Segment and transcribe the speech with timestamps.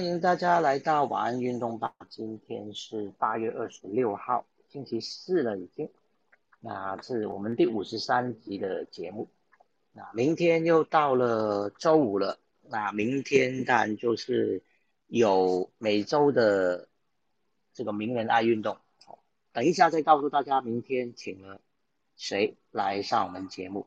[0.00, 1.94] 欢迎大家来到晚安运动吧。
[2.08, 5.90] 今天是八月二十六号，星期四了已经。
[6.58, 9.28] 那是我们第五十三集的节目。
[9.92, 12.38] 那明天又到了周五了。
[12.62, 14.62] 那明天当然就是
[15.06, 16.88] 有每周的
[17.74, 18.78] 这个名人爱运动。
[19.52, 21.60] 等一下再告诉大家明天请了
[22.16, 23.86] 谁来上我们节目。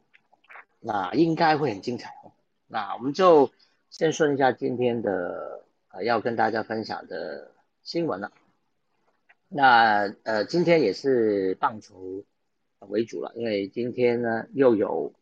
[0.80, 2.32] 那应该会很精彩哦。
[2.68, 3.52] 那我们就
[3.90, 5.63] 先说一下今天的。
[5.94, 7.52] 呃，要跟大家分享的
[7.84, 8.32] 新闻了。
[9.48, 12.24] 那呃，今天也是棒球
[12.80, 15.14] 为主了，因为今天呢又有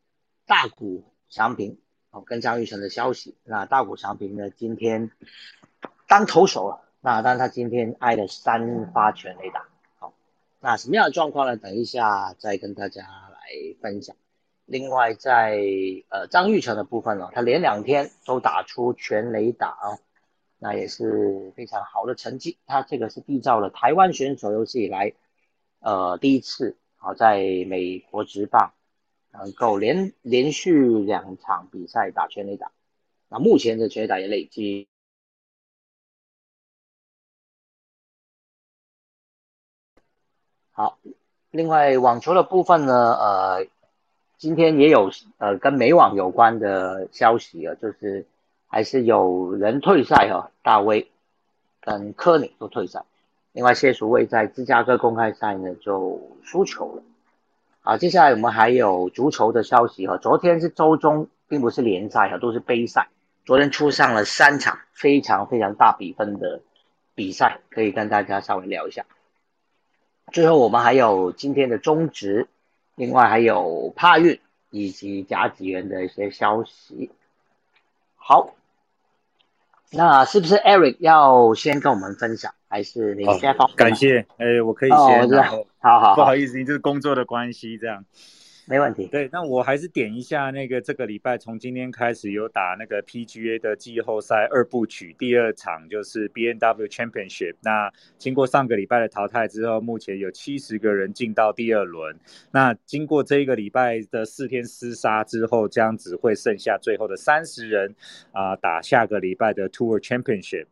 [0.45, 1.77] 大谷翔平
[2.11, 3.35] 哦跟张玉成的消息。
[3.43, 5.11] 那大谷翔平呢今天
[6.07, 9.67] 当投手了，那但他今天挨了三发全垒打。
[9.99, 10.13] 好，
[10.61, 11.57] 那什么样的状况呢？
[11.57, 14.15] 等一下再跟大家来分享。
[14.65, 15.59] 另外在
[16.07, 19.99] 呃张玉成的部分呢，他连两天都打出全垒打啊。
[20.63, 25.13] 那也是非常好的成绩，他这个是缔造了台湾选手有史以来，
[25.79, 28.71] 呃，第一次好在美国职棒
[29.31, 32.71] 能够连连续两场比赛打全垒打，
[33.27, 34.87] 那目前的全垒打也累积。
[40.71, 40.99] 好，
[41.49, 43.67] 另外网球的部分呢，呃，
[44.37, 45.09] 今天也有
[45.39, 48.27] 呃跟美网有关的消息啊，就是。
[48.71, 51.11] 还是有人退赛哈，大威
[51.81, 53.03] 跟科尼都退赛。
[53.51, 57.03] 另外谢淑薇在芝加哥公开赛呢就输球了。
[57.81, 60.15] 好，接下来我们还有足球的消息哈。
[60.15, 63.09] 昨天是周中，并不是联赛哈，都是杯赛。
[63.43, 66.61] 昨天出上了三场非常非常大比分的
[67.13, 69.05] 比赛，可以跟大家稍微聊一下。
[70.31, 72.47] 最后我们还有今天的中职，
[72.95, 74.39] 另外还有帕运
[74.69, 77.11] 以及甲级员的一些消息。
[78.15, 78.53] 好。
[79.91, 83.69] 那是不是 Eric 要先跟我们分享，还是你先放？
[83.75, 84.97] 感谢，哎，我可以先，
[85.79, 88.05] 好好，不好意思，你这是工作的关系，这样。
[88.71, 89.05] 没问题。
[89.07, 97.55] 对，那我还是点一下那个这个礼拜从今天开始有打那个 PGA 的季后赛二部曲，第二场就是 BNW Championship。
[97.59, 102.17] 那经过上个礼拜的淘汰之后，目前有七十个人进到第二轮。
[102.51, 107.93] 那经过这一个礼拜的四天厮杀之后，将只会剩下最后的三十人
[108.31, 110.67] 啊，打下个礼拜的 Tour Championship。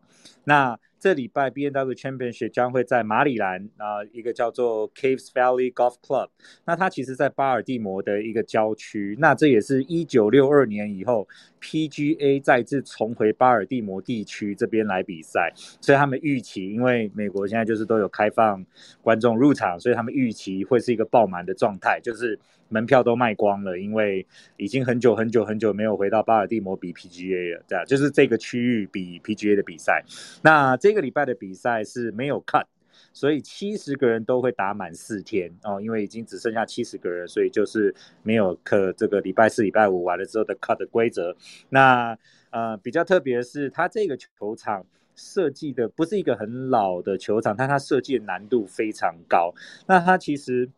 [0.46, 6.28] 那这礼拜 B N W Championship 将会在马里兰啊，一个叫做 Caves Valley Golf Club。
[6.66, 9.16] 那它其实在巴尔的摩的一个郊区。
[9.20, 11.28] 那这也是一九六二年以后
[11.59, 15.54] P G A 再次重回巴尔的摩地区这边来比赛。
[15.80, 18.66] 所以他们预期，因为美国现在就是都有开放
[19.02, 22.38] 观众入场，所以他们预期会是一个爆满的状态，就是。
[22.72, 24.24] 门票都卖光了，因为
[24.56, 30.06] 已经很久很久很久没有回到巴尔的摩比 PGA 了，这样就是这个区域比 PGA 的比赛。
[30.44, 32.66] 那这个礼拜的比赛是没有 cut，
[33.14, 41.36] 所以七十个人都会打满四天哦，因为已经只剩下七十个人，所以就是没有可这个礼拜四、礼拜五完了之后的 cut 的规则。
[41.70, 42.18] 那
[42.52, 44.86] 呃比较特别的是，它这个球场
[45.16, 49.54] 设计的不是一个很老的球场，但它设计的难度非常高。
[49.88, 50.70] 那它其实。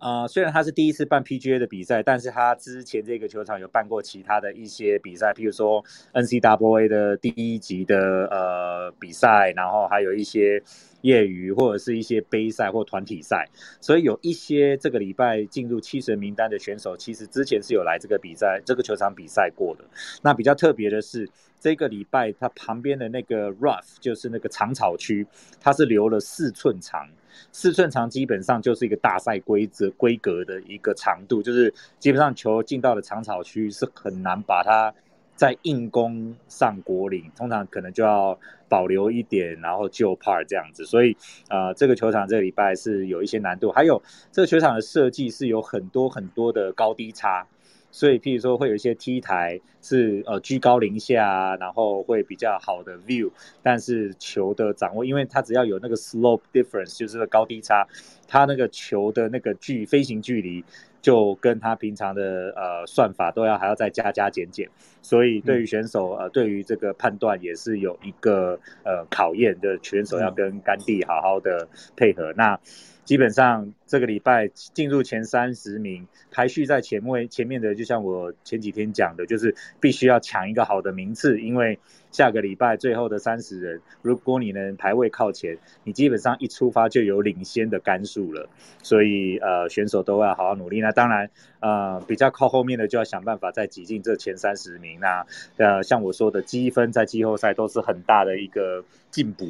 [0.00, 5.84] 啊，虽然他是第一次办 PGA 的比赛，但是他之前这个球场有办过其他的一些比赛，譬如说
[6.14, 10.62] NCAA 的第一级的呃比赛，然后还有一些
[11.02, 13.46] 业余或者是一些杯赛或团体赛，
[13.78, 19.84] 所以有一些这个礼拜进入七神名单的选手，其实之前是有来这个比赛这个球场比赛过的。
[20.22, 21.28] 那比较特别的是，
[21.60, 25.26] 这个礼拜它旁边的那个 Rough 就是那个长草区，
[25.60, 27.06] 它是留了四寸长。
[27.52, 34.92] 四寸长基本上就是一个大赛规则规格的一个长度，就是基本上球进到了长草区是很难把它
[35.34, 38.38] 在硬攻上果岭，通常可能就要
[38.68, 40.84] 保留一点，然后就 par 这样子。
[40.84, 41.16] 所以
[41.48, 47.46] 啊，这个球场这个礼拜是有一些难度，还有这个球场的设计是有很多很多的高低差。
[47.90, 53.30] 所以，譬如说，会有一些 T 台是呃居高临下，然后会比较好的 view，
[53.62, 57.86] 但是球的掌握，因为它只要有那个 slope difference，就是高低差，
[58.28, 60.64] 它那个球的那个距飞行距离，
[61.00, 64.68] 就跟他平常的呃算法都要还要再加加减减，
[65.02, 72.32] 所以对于选手呃对于这个判断也是有一个呃考验的，选手要跟甘地好好的配合。
[72.36, 72.58] 那
[73.04, 81.78] 基本上这个礼拜进入前三十名，排序在前位前面的，就像我前几天讲的，就是必须要抢一个好的名次，因为
[82.10, 88.48] 下个礼拜最后的三十人，如果你能排位靠前，你基本上一出发就有领先的杆数了。
[88.82, 90.80] 所以呃，选手都要好好努力。
[90.80, 91.30] 那当然
[91.60, 94.98] 呃，比较靠后面的就要想办法再挤进这前三十名。
[95.00, 95.26] 那
[95.56, 99.46] 呃，像我说的积分在季后赛都是很大的一个进步。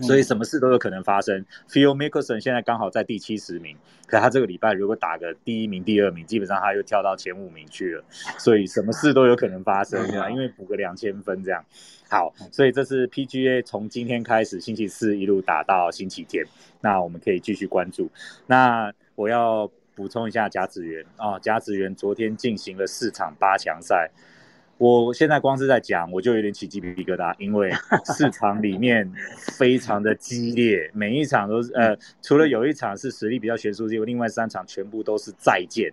[0.00, 1.44] 所以什么事都有可能发生。
[1.68, 3.76] Phil Mickelson 现在刚好在第七十名，
[4.06, 8.04] 可他这个礼拜如果打个第一名、第二名，基本上他又跳到前五名去了。
[8.38, 10.30] 所以什么事都有可能发生，对吧？
[10.30, 11.64] 因为补个两千分这样。
[12.08, 16.44] 好，所以这是 PGA 从今天开始，星期四一路打到星期天，
[16.80, 18.10] 那我们可以继续关注。
[18.46, 24.10] 那我要补充一下甲子园啊，甲子园昨天进行了四场八强赛。
[24.76, 27.72] 我现在光是在讲，我就有点起鸡皮疙瘩，因为
[28.16, 29.08] 市场里面
[29.56, 35.92] 非常的激烈，每一场都是呃，除了有一场是实力比较悬殊之外，另外三场全部都是再见，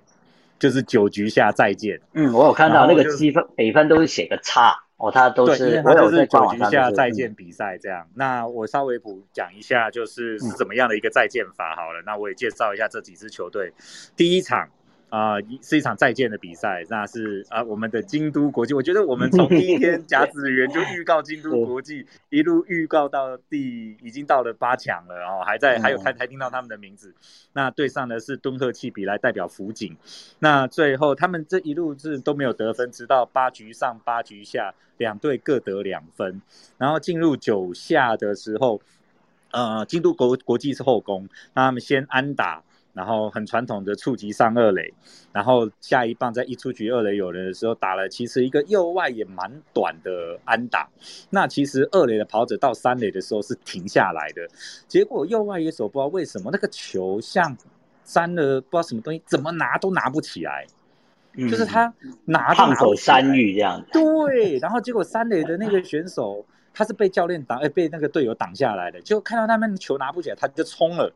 [0.57, 2.01] 就是九局下再见。
[2.13, 8.07] 嗯，我有看到那个积分北分都是写个差哦，他都是他就是九局下再见比赛这样。
[8.15, 12.01] 那我稍微补讲一下，就是是怎么样的一个再见法好了。
[12.05, 13.71] 那我也介绍一下这几支球队，
[14.15, 14.67] 第一场。
[15.11, 18.73] 啊，是一场再见的比赛，那是啊，我们的京都国际。
[18.73, 27.13] 我觉得我们从第一天 甲子园就预告京都国际，一路预告到第已经到了八强了，然后还在还有还还听到他们的名字。
[27.51, 29.97] 那对上的是敦贺气比来代表福井。
[30.39, 36.41] 那最后他们这一路是都没有得分，直到八局上八局下，两队各得两分。
[36.77, 38.81] 然后进入九下的时候，
[39.51, 42.63] 呃，京都国国际是后攻，那他们先安打。
[42.93, 44.93] 然后很传统的触及上二垒，
[45.31, 50.89] 然后下一棒在一出局二垒有人的时候打了，其实一个右外也蛮短的安打。
[51.29, 54.45] 那其实二垒的跑者到三垒的时候是停下来的，
[54.87, 57.55] 结果右外野手不知道为什么那个球像
[58.03, 60.67] 粘了不知道什么东西，怎么拿都拿不起来，
[61.37, 61.93] 就是他
[62.25, 63.81] 拿烫手山芋这样。
[63.93, 71.13] 对，然后结果三垒的那个选手他是被教练挡，哎，被那个队友挡下来的，就看到他们球拿不起来，他就冲了。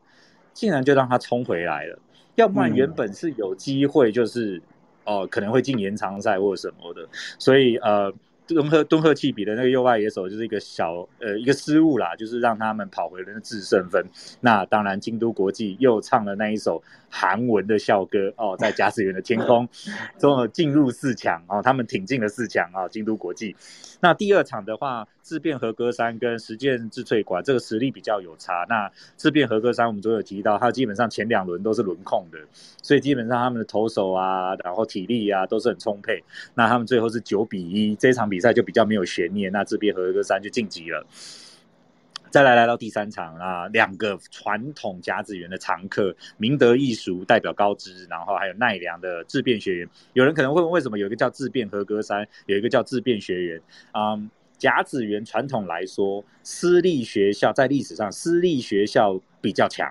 [0.56, 1.98] 竟然就让他冲回来了，
[2.36, 4.60] 要不然原本是有机会，就是
[5.04, 7.06] 哦可能会进延长赛或者什么的，
[7.38, 8.10] 所以呃。
[8.48, 14.06] 敦贺敦贺气比的那个右外野手就是一个小呃一个失误啦，就是让他们跑回了那制胜分。
[14.40, 16.80] 那当然，京都国际又唱了那一首
[17.10, 19.68] 韩文的校歌哦，在驾驶员的天空，
[20.20, 23.56] 终进入四强哦，他们挺进了四强啊，京都国际。
[24.06, 28.64] 那第二场的话，自变和歌山跟实践智萃馆这个实力比较有差。
[28.68, 32.38] 那自变和歌山我们都有提到，它基本上前两轮都是轮控的，
[32.80, 36.22] 所以基本上他们的投手啊，然后体力啊都是很充沛。
[36.54, 38.36] 那他们最后是九比一这场比。
[38.38, 41.06] 赛就比较没有悬念，那这边和歌山就晋级了。
[42.36, 49.88] 再来来到第三场啊，两个传统甲子园的常客，明德艺术代表高知，然后还有奈良的自变学员。
[50.12, 53.62] 有人可能会问，为什么有一个叫自变合格山，有一个叫自变学员？
[53.92, 54.20] 啊，
[54.58, 59.90] 甲子园传统来说，私立学校在历史上，私立学校比较强。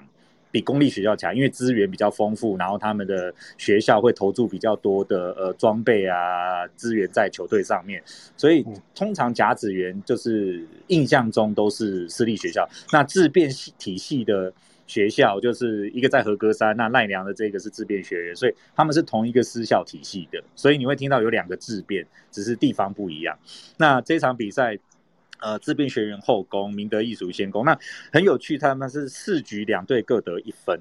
[0.55, 8.01] 比公立学校强，因为资源比较丰富，然后他们的学校会投注比较多的呃装备啊资源在球队上面，
[8.37, 8.65] 所以
[8.95, 12.65] 通常甲子园就是印象中都是私立学校。
[12.93, 14.53] 那自变体系的
[14.87, 23.37] 学校就是一个在和歌山，那奈良的这个是自变学院，所以他们是同一个私校体系的，所以你会听到有两个自变，只是地方不一样。
[23.75, 24.79] 那这场比赛。
[25.39, 27.65] 呃，自变学员后攻，明德艺术先攻。
[27.65, 27.77] 那
[28.11, 30.79] 很有趣，他们是四局两队各得一分，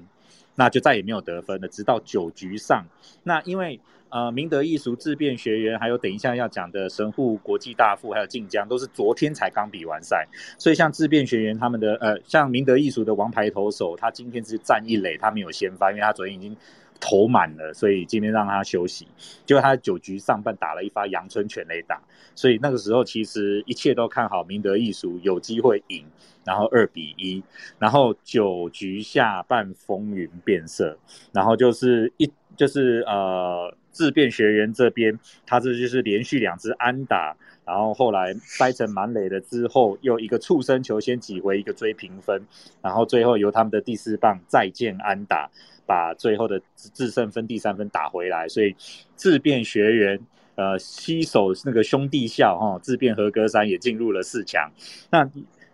[0.55, 2.85] 那就再也没有得分了，直到九局上。
[3.23, 10.27] 那因为呃，明德艺术自变学员，还有等一下要讲的神户国际大富，还有晋江，都是昨天才刚比完赛。
[10.57, 16.55] 所以像自变学员他们的呃，像明德艺术的王牌投手，他今天是战一垒，他没有先发，因为他昨天已经。
[16.99, 19.07] 投满了，所以今天让他休息。
[19.45, 22.01] 结果他九局上半打了一发阳春全垒打，
[22.33, 26.05] 所以那个时候其实一切都看好明德艺术有机会赢，
[26.43, 27.43] 然后二比一，
[27.77, 30.97] 然后九局下半风云变色，
[31.31, 37.35] 然后就是一就是呃自变学员这边，他这就是连续两支安打，
[37.65, 42.41] 然后后来掰成满垒了之后，又一个触身球先挤回一个追平分，
[42.81, 45.49] 然后最后由他们的第四棒再见安打。
[45.85, 48.75] 把最后的制胜分第三分打回来，所以
[49.15, 50.19] 自变学员
[50.55, 54.71] 呃西手那个兄弟校哈自变合格三也进入了四强。
[55.11, 55.29] 那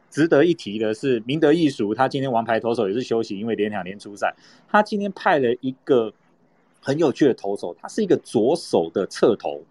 [0.09, 4.35] 值得一提的是，明德艺术他今天王牌投手也是休息，因为连两年出赛。
[4.67, 6.13] 他今天派了一个
[6.81, 9.63] 很有趣的投手，他是一个左手的侧投。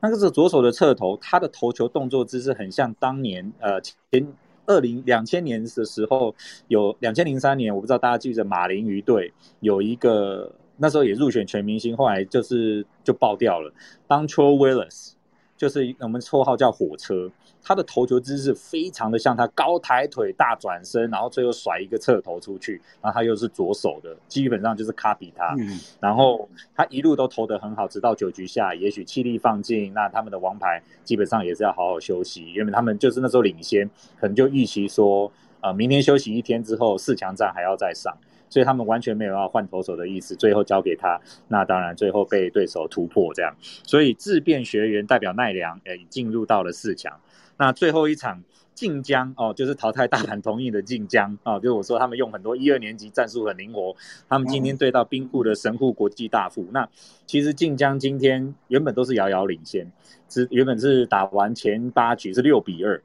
[0.00, 4.26] 那个是左手的侧投，他的投球动作姿势很像当年呃前。
[4.68, 6.32] 二零两千年的时候，
[6.68, 13.72] 有两千零三年，我不知道大家记得马林鱼队有一个那时候也入选全明星，后来就是就爆掉了。
[14.06, 15.12] 当 t r o Willis
[15.56, 17.28] 就是我们绰号叫火车。
[17.68, 25.54] 他的投球姿势非常的像他高抬腿大转身，然后最后甩一个侧投出去，然后他又是左手的，基本上就是卡比他。
[25.58, 33.86] 嗯然后他一路都投得很好，直到九局下，也许气力放尽，那他们的王牌基本上也是要好好休息，因为他们就是那时候领先，
[34.18, 38.16] 可能就预期说，呃，明天休息一天之后四强战还要再上，
[38.48, 47.12] 所以他们完全没有要换投手的意思，最后交给他，那当然最后被对手突破这样，所以自变学员代表奈良，诶，进入到了四强。
[47.58, 53.94] 那最后一场晋江哦，就是淘汰大阪同意的晋江啊，就是我说他们用很多一二年级战术很灵活，
[54.28, 56.64] 他们今天对到兵库的神户国际大富。
[56.72, 56.88] 那
[57.26, 59.90] 其实晋江今天原本都是遥遥领先，
[60.28, 63.02] 只原本是打完前八局是六比二，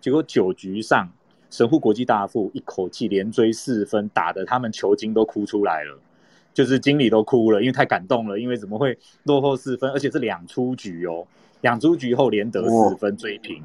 [0.00, 1.10] 结果九局上
[1.50, 5.98] 神户国际大富一口气连追四分，打得他们球精都哭出来了，
[6.54, 11.26] 就是经理都哭了，因为太感动了，因为怎么会落后四分，而且是两出局哦。
[11.66, 13.60] 两出局后连得四分追平，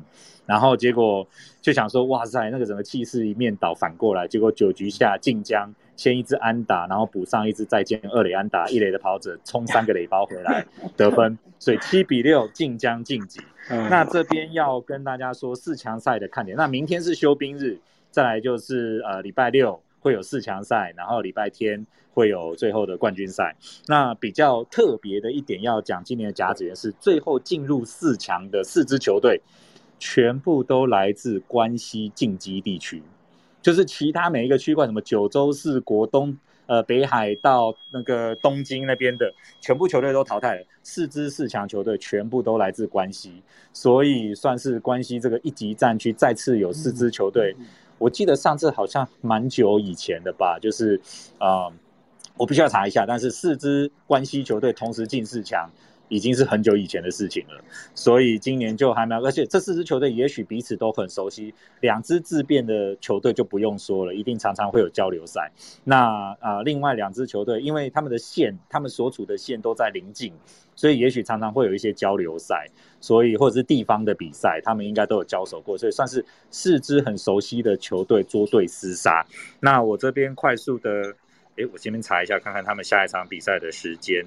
[0.47, 1.27] 然后结果
[1.61, 10.65] 就想说哇塞，那个整个气势一面倒反过来，结果九局下晋江先一支安打，然后补上一支再见二垒安打，一垒的跑者冲三个垒包回来
[10.97, 13.39] 得分，所以七比六晋江晋级。
[13.69, 17.77] 那这边要跟大家说四强赛的看点，那明天是休兵日，
[18.09, 19.79] 再来就是呃礼拜六。
[20.01, 23.55] 会有四强赛，然后礼拜天会有最后的冠军赛。
[23.87, 29.39] 那比较特别的一点要讲，今年的甲子园是最后进入四强的四支球队，
[29.99, 33.01] 全部都来自关西近畿地区，
[33.61, 39.31] 就是其他每一个区块，什么九州四国、东呃北海到那个东京那边的，
[39.61, 40.65] 全部球队都淘汰了。
[40.83, 47.55] 四支四强球队全部都来自关西，所以算是关西这个一级战区再次有四支球队。
[48.01, 50.99] 我记得上次好像蛮久以前的吧，就是，
[51.37, 51.69] 啊，
[52.35, 53.05] 我必须要查一下。
[53.07, 55.69] 但是四支关西球队同时进四强，
[56.11, 57.63] 已经是很久以前的事情了。
[57.95, 61.53] 所以今年就还蛮，而且这四支球队也许彼此都很熟悉。
[61.79, 65.49] 两支自变的球队就不用说了，一定常常会有交流赛。
[65.85, 70.33] 那啊，另外两支球队，因为他们的线，他们所处的线都在临近。
[70.73, 72.65] 所以也许常常会有一些交流赛，
[72.99, 79.23] 所以或者是地方的比赛，他们应该都有交手过，所以算是四支很熟悉的球队捉对厮杀。
[79.59, 80.89] 那我这边快速的，
[81.57, 84.25] 诶，我这边查一下，看看他们下一场比赛的时间。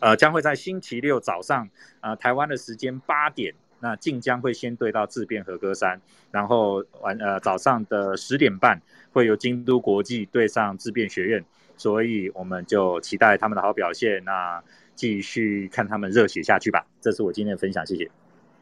[0.00, 1.68] 呃，将会在星期六早上，
[2.00, 8.80] 呃，台湾的时间八点，那晋江会先对到自变和歌山，然后晚呃早上的十点半
[9.12, 11.44] 会由京都国际对上自变学院，
[11.76, 14.24] 所以我们就期待他们的好表现。
[14.24, 14.62] 那
[14.94, 18.10] 继续看他们热血下去吧，这是我今天的分享，谢谢。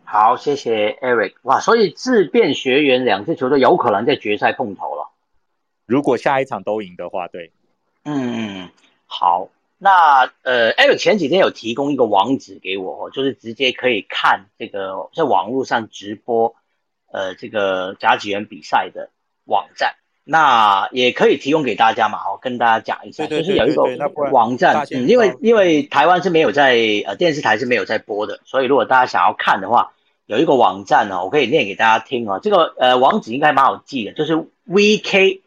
[0.04, 1.34] 好，谢谢 Eric。
[1.42, 5.10] 哇，所以自变学员两支球队有可能在决赛碰头了。
[5.86, 7.52] 如果下一场都赢的话，对。
[8.04, 8.68] 嗯，
[9.06, 9.50] 好。
[9.78, 16.56] 那呃，Eric 前几天有提供一个网址给我，就是直接可以看这个在网络上直播
[17.12, 19.10] 呃这个甲级员比赛的
[19.44, 19.94] 网站。
[20.30, 23.84] 那也可以提供给大家嘛，我跟大家讲一下，就是有一个
[24.30, 29.92] 网站，嗯，因为因为台湾是没有在呃电视台是没有在播的，所以如果大家想要看的话，
[30.26, 32.40] 有一个网站呢，我可以念给大家听哦。
[32.42, 34.34] 这个呃网址应该蛮好记的，就是
[34.68, 35.40] vk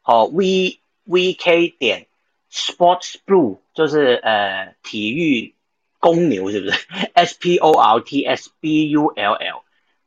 [0.00, 2.06] 好 v vk 点
[2.52, 5.54] sports blue，就是呃体育
[5.98, 9.62] 公牛是不是？S p o r t s b u l l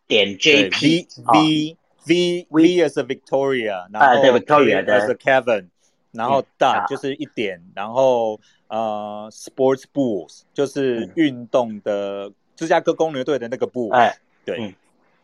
[0.07, 5.69] 点 j p v V V as a Victoria，然后 Victoria as a Kevin，
[6.11, 14.75] 然后 dot 就是一点，然后呃 Sports Bulls 就是运动的芝加哥公牛队的那个部，哎，对，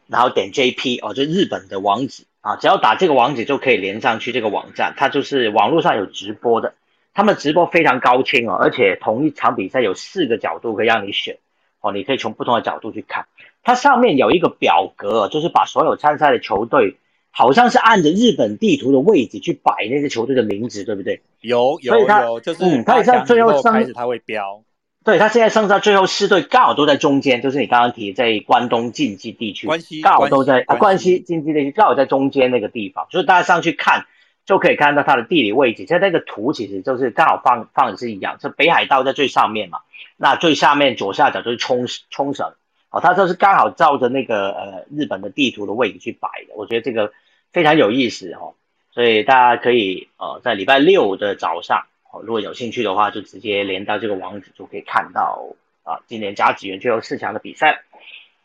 [0.08, 6.74] 然后点 JP 哦，就日本的网址啊，只要打这个网址就可以连上去这个网站，它就是网络上有直播的，
[7.14, 11.38] 他们直播非常高清哦，而且同一场比赛有四个角度可以让你选
[11.82, 13.26] 哦，你可以从不同的角度去看。
[13.64, 16.98] 它上面有一个表格，就是把所有参赛的球队，
[17.30, 21.22] 好像是按着日本地图的位置去摆那些球队的名字，对不对？
[21.42, 24.64] 有有有，就是嗯，它也在最后开始它会标。
[25.04, 34.06] 对，它现在剩下最后四队刚好都在中间，就是你刚刚提在关东竞技地区，关西刚好都在啊关西竞技地区刚好在中间那个地方，所以大家上去看
[34.52, 35.86] 就可以看到它的地理位置。
[35.86, 39.80] 在那个图其实就是刚好放放的是一样，这北海道在最上面嘛，
[40.18, 42.52] 那最下面左下角就是冲冲绳。
[42.90, 47.14] 哦，它这是刚好照着那个呃日本的地图的位置去摆的，我觉得这个
[47.54, 48.56] 非常有意思哦，
[48.92, 57.84] 所以大家可以呃在礼拜六的早上，哦如果有兴趣的话，就直接连到这个网址就可以看到啊今年甲子园最后四强的比赛。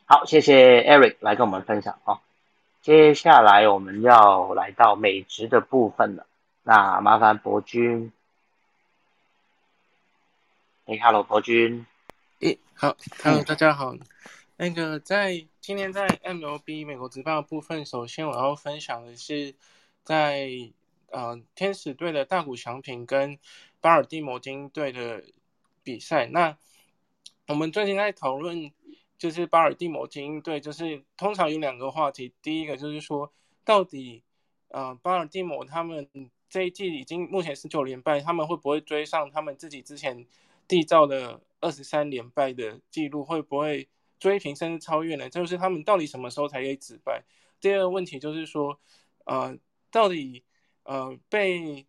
[0.04, 2.20] 好，谢谢 Eric 来跟我们分享啊。
[2.87, 6.25] 接下来我们要来到美职的部分了，
[6.62, 8.12] 那麻烦博君。
[10.85, 11.85] 哎，Hello，博君。
[12.38, 13.97] 诶，好，Hello，大家好。
[14.57, 19.57] 那个在今天在 MLB 美国职棒部分，首先我要分享的是
[20.05, 20.49] 在
[21.11, 23.37] 呃天使队的大谷翔平跟
[23.81, 25.25] 巴尔的摩金队的
[25.83, 26.28] 比赛。
[26.28, 26.57] 那
[27.49, 28.71] 我们最近在讨论。
[29.18, 32.35] 就是巴尔的摩精英队，就是通常有两个话题。
[32.42, 33.32] 第一个就是说，
[33.64, 34.23] 到底，
[34.68, 36.06] 呃，巴尔的摩他们
[36.50, 40.26] 这一季已经目前十九连败，他们会不会追上他们自己之前
[40.68, 43.25] 缔造的二十三连败的记录？
[43.25, 45.30] 会不会追平甚至超越呢？
[45.30, 47.25] 就是他们到底什么时候才可以止败？
[47.61, 48.78] 第二个问题就是说，
[49.25, 49.56] 呃，
[49.90, 50.44] 到底，
[50.82, 51.87] 呃，被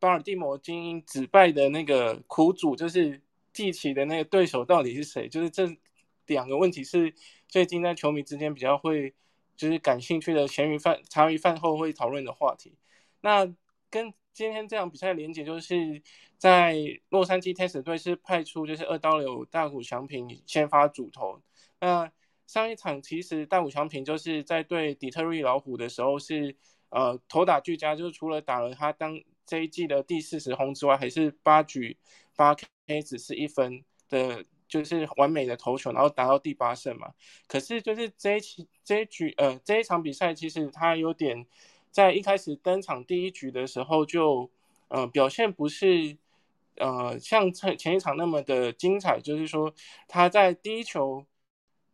[0.00, 5.28] 巴尔的摩精英止败的那个苦主，就是季奇的那个对手到底是谁？
[5.28, 5.76] 就是这。
[6.26, 7.14] 两个问题是
[7.48, 9.14] 最近在球迷之间比较会
[9.56, 12.76] 就是感兴趣的咸鱼饭茶余饭后会讨论的话题。
[13.20, 13.46] 那
[13.90, 16.02] 跟今天这场比赛的连结，就是
[16.36, 16.76] 在
[17.10, 21.40] 洛杉矶天使队是派出就是二刀流大谷翔平先发主投。
[21.80, 22.10] 那
[22.46, 26.56] 上一场其实大谷翔平就是在对底特律老虎的时候是
[26.88, 31.96] 呃投打俱佳，就是除了打了他当这一季的第四十轰之外，还是八局
[32.34, 32.54] 八
[32.86, 34.44] K 只是一分的。
[34.74, 37.14] 就是完美的投球，然后达到第八胜嘛。
[37.46, 41.46] 可是就是这一期这一局呃这一场比赛，其实他有点
[41.92, 44.50] 在一开始登场第一局的时候就
[44.88, 46.16] 呃表现不是
[46.74, 49.20] 呃像前前一场那么的精彩。
[49.20, 49.72] 就是说
[50.08, 51.24] 他在第一球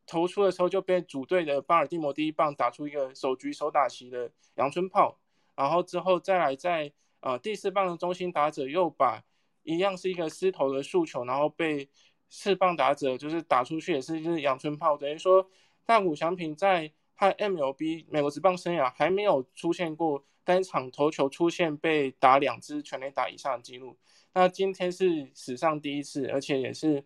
[0.07, 5.19] 投出的时候就被主队的巴尔的摩第一棒打出一个首局首打席的阳春炮，
[5.55, 9.23] 然后之后再来在呃第四棒的中心打者又把
[9.65, 11.87] 一样是一个失投的速球，然后被。
[12.31, 15.51] 四棒打者就是打出去也是就是阳春炮，等于说
[15.85, 23.97] 大谷翔平在他 MLB 美国职棒生涯还没有出现过单场投球出现被打两支全垒打以上的记录。
[24.33, 27.05] 那今天是史上第一次，而且也是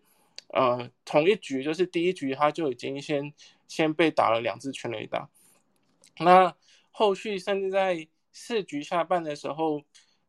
[0.49, 3.33] 呃同一局就是第一局他就已经先
[3.67, 5.27] 先被打了两支全垒打。
[6.19, 6.55] 那
[6.91, 9.81] 后续甚至在四局下半的时候，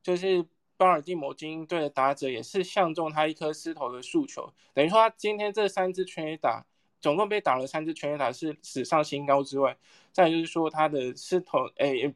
[0.02, 0.46] 就是。
[0.76, 6.66] 巴尔的摩精英队的打者也是相中他一颗失投的速球，等于说他今天这三支全垒打，
[7.00, 9.76] 总共被打了三支全垒打是史上新高之外，
[10.12, 12.14] 再就是说他的失投，哎，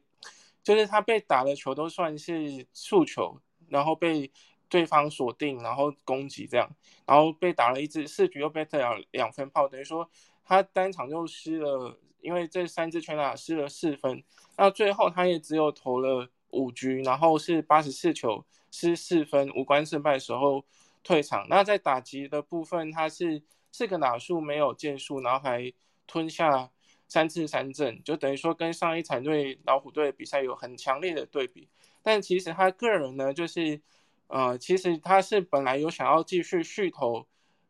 [0.63, 4.31] 就是他被打的球都算是速球，然后被
[4.69, 6.69] 对方锁定，然后攻击这样，
[7.05, 10.07] 然后被打了一支四局又被打了两分炮，等于说
[10.43, 14.23] 他单场就失了，因为这三支全打失了四分，
[14.55, 16.29] 那最后他也只有投了。
[16.51, 20.63] 五局，然后是八十四球失四分，无关胜败时候
[21.03, 21.47] 退场。
[21.49, 25.71] 那在打击的部分，他是四个打数没有建树，然后还
[26.05, 26.69] 吞下
[27.07, 31.67] 三次三振，就等于说跟上一场对老虎队的比赛有很强烈的对比。
[32.01, 33.81] 但其实他个人呢，就是
[34.27, 37.25] 呃，其实他是本来有想要继续续投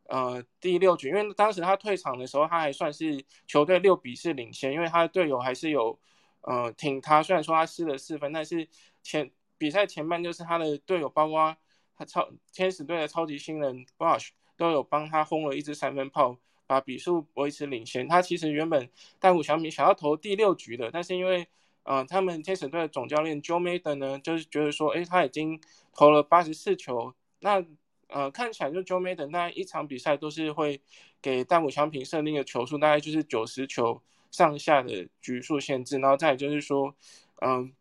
[0.08, 6.00] 呃第六局，因为当时他退场的时候，他还算是球队六比四领先，因为他的队友还是有。
[6.42, 8.68] 呃，挺他，虽然说他失了四分，但是
[9.04, 11.56] 前比赛前半就是他的队友，包括
[11.96, 18.08] 他超天使队的超级新人 Bush 都有帮他轰了一支三分炮，把比数维持领先。
[18.08, 21.48] 他其实原本大谷小米想要投第六局的，但是因为
[21.84, 25.62] 呃他们天使队的总教练 Joe Maden 呢，就是觉得说，哎，他已经
[25.94, 27.64] 投了八十四球，那
[28.08, 30.82] 呃看起来就 Joe Maden 那一场比赛都是会
[31.22, 34.02] 给大谷翔平设定的球数，大概就是九十球。
[34.32, 36.96] 上下的局数限制，然后再就是说，
[37.42, 37.74] 嗯，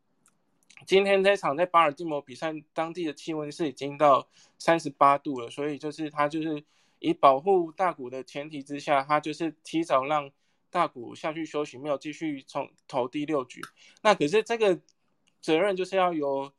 [0.85, 6.65] 今天这场在巴尔的摩比赛，当地的气温是已经到三十八度了，所以就是他就是
[6.99, 10.29] 以保护大谷的前提之下，他就是提早让
[10.71, 13.61] 大谷下去休息，没有继续从投第六局。
[14.03, 14.81] 那可是这个
[15.41, 16.53] 责任就是要由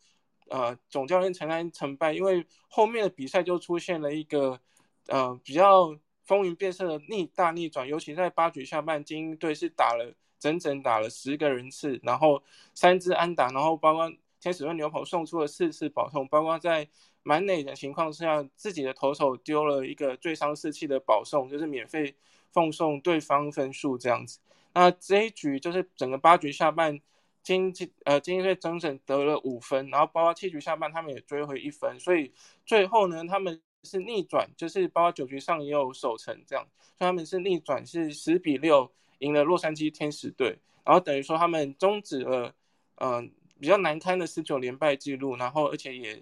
[0.48, 4.62] 呃总教练承担成败，因为后面的比赛就出现了一个
[5.08, 5.98] 呃比较。
[6.24, 12.42] 风云变色的逆大逆转，尤其在八局下半，精英队是打了整整打了十个人次，然后
[12.74, 16.88] 三支安打，然后包括天使队牛棚送出了四次保送，包括在
[17.24, 22.16] 满垒的情况下，自己的投手丢了一个最伤士气的保送，就是免费
[22.52, 24.40] 奉送对方分数这样子。
[24.74, 27.00] 那这一局就是整个八局下半，
[27.44, 27.74] 精
[28.06, 32.32] 呃精英队整整得了五分，然后包括七局下半他们也追回一分，所以
[32.66, 33.62] 最后呢他们。
[33.84, 36.66] 是逆转，就是包括九局上也有守成这样，
[36.98, 42.54] 所以他们是逆转，是十比六赢了洛杉矶天使队，然后等于说他们终止了
[42.98, 46.22] 嗯比较难堪的十九连败记录，然后而且也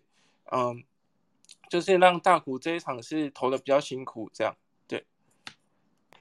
[0.51, 0.83] 嗯
[1.69, 4.55] 就是让大谷这一场是投的比较辛苦这样，
[4.87, 5.03] 对，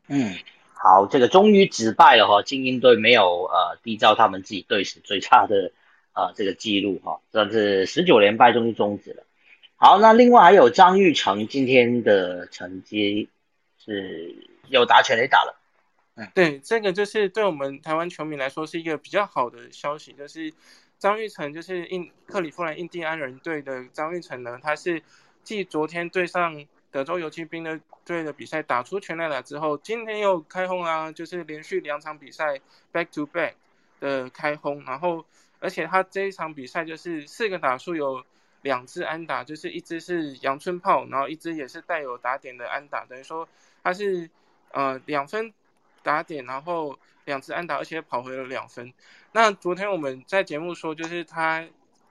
[0.08, 0.36] 嗯，
[0.74, 5.70] 好，这个终于止败了哈，精英队没有呃缔造他们自己队史最差的
[6.14, 9.22] 呃这个记录哈，这是十九连败终于终止了。
[9.80, 13.28] 好，那另外还有张玉成今天的成绩
[13.78, 14.34] 是
[14.66, 15.54] 有打全垒打了。
[16.34, 20.52] 对，这个就是对我们台湾球迷来说是一个比较好的消息，就是
[20.98, 25.00] 张玉成，就是印克里夫兰印第安人队的张玉成呢，他是
[25.44, 32.60] 继昨天对上德州游骑兵的队的比赛打出全垒打之后，今天又开轰啦，就是连续两场比赛
[32.92, 33.52] back to back
[34.00, 35.24] 的开轰，然后
[35.60, 38.24] 而且他这一场比赛就是四个打数有
[38.62, 43.48] 两支安打，就是一支是阳春炮，然后一支也是带有打点的安打，等于说
[43.82, 44.28] 他是
[44.72, 45.52] 呃两分。
[46.00, 48.90] 打点，然后两次安打，而且跑回了两分。
[49.32, 51.68] 那昨天我们在节目说，就是他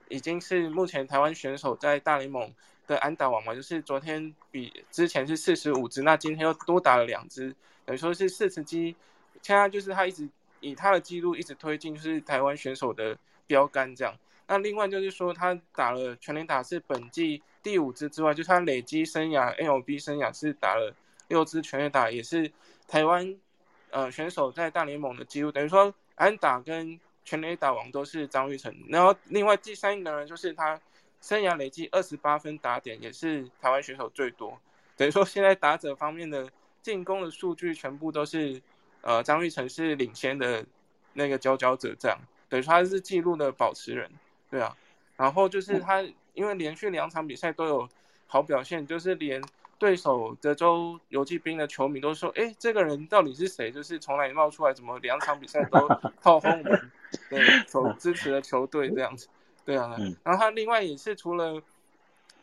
[0.08, 2.52] 已经是目前台湾选手在大联盟
[2.86, 7.52] 的安打王嘛，就是昨天比之前是四十五支，那今天又多打了两支，
[7.84, 8.94] 等于说是四十支。
[9.42, 10.28] 现在就是他一直
[10.60, 14.14] 以他的记录一直推进，就是台湾选手的标杆这样。
[14.48, 20.92] 那另外就是说，他打了全垒打是本季第五支之外，就是他累积生涯 L B 生涯是打了
[21.28, 22.50] 六支全垒打，也是
[22.88, 23.38] 台湾。
[23.90, 30.78] 呃，选手在大联盟的记录等于说安打跟全垒打王都是张玉成，然后另外第三个人就是他
[31.22, 34.60] 生涯累计二十八分打点，也是台湾选手最多。
[34.94, 36.46] 等于说现在打者方面的
[36.82, 38.60] 进攻的数据全部都是
[39.00, 40.62] 呃张玉成是领先的
[41.14, 42.18] 那个佼佼者，这样
[42.50, 44.10] 等于说他是记录的保持人，
[44.50, 44.76] 对啊。
[45.16, 46.02] 然后就是他
[46.34, 47.88] 因为连续两场比赛都有
[48.26, 49.42] 好表现，就是连。
[49.80, 53.70] 对手德州游击兵的球迷都说：“哎，这个人到底是谁？
[53.70, 54.72] 就是从哪里冒出来？
[54.74, 55.86] 怎么两场比赛都
[56.20, 59.28] 炮轰我们的球支持的球队这样子？
[59.64, 61.62] 对啊，然后他另外也是除了，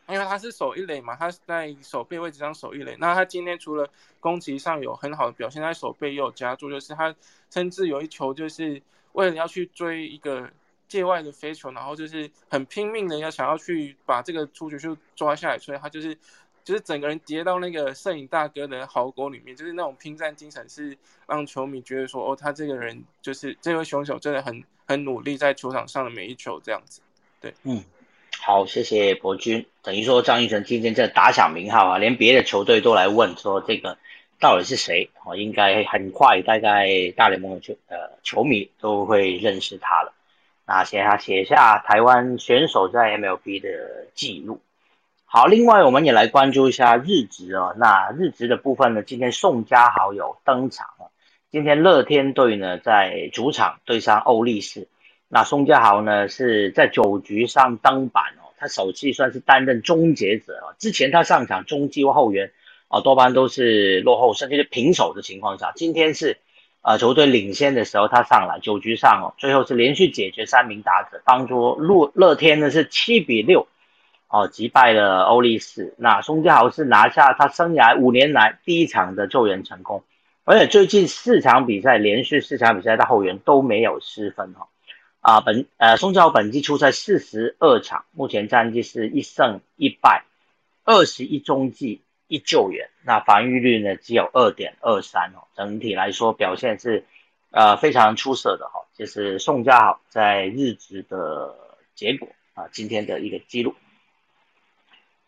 [0.08, 2.96] 因为他是守一垒嘛，他在守备位置上守一垒。
[2.98, 3.86] 那他今天除了
[4.18, 7.14] 攻击上有很好的表现，在守备也有加注，就是他
[7.50, 8.80] 甚至有一球就是
[9.12, 10.48] 为了要去追一个
[10.88, 16.16] 界外的飞球，然后就是很拼命的要想要去把这个出局数抓下来，所以他就是。”
[16.66, 27.00] 就是整个人跌到那个摄影大哥的壕沟里面，就是那种拼战精神，是让球迷觉得说，哦，他这个人就是这位选手，真的很很努力在球场上的每一球这样子。
[27.40, 27.84] 对，嗯，
[28.42, 29.64] 好，谢谢博君。
[29.80, 33.96] 等于说张玉成今天这打响名号啊，连别的球队都来问说这个
[34.40, 35.08] 到底是谁？
[35.24, 40.12] 哦，应该很快，大概大联盟的球呃球迷都会认识他了。
[40.66, 44.60] 那写下写下台湾选手在 MLB 的记录。
[45.24, 47.74] 好，另外我们也来关注一下日职哦。
[47.78, 51.10] 那日职的部分呢，今天宋家豪有登场了。
[51.50, 54.88] 今天乐天队呢在主场对上欧力士，
[55.28, 60.74] 那宋家豪呢是在九局上登板哦，他首次算是担任终结者哦。
[60.78, 62.50] 之前他上场中继或后援
[62.88, 66.38] 哦，多半都是落后甚至是平手的情况下，今天是
[66.86, 73.66] 呃球队领先的时候他上来九局上哦，最后是连续解决三名打者，帮助乐乐天呢是七比六。
[74.28, 75.94] 哦，击败了欧力士。
[75.98, 80.04] 那宋家豪是拿下他生涯五年来第一场的救援成功，
[80.44, 84.68] 而且最近四场比赛连续四场比赛的后援都没有失分哈。
[85.20, 90.24] 啊，本呃宋家豪本季出赛四十二场，目前战绩是一胜一败，
[90.84, 95.46] 二十一中继一救援，那防御率呢只有二点二三哦。
[95.54, 97.04] 整体来说表现是
[97.50, 98.82] 呃非常出色的哈。
[98.94, 101.54] 就是宋家豪在日职的
[101.94, 103.74] 结果啊，今天的一个记录。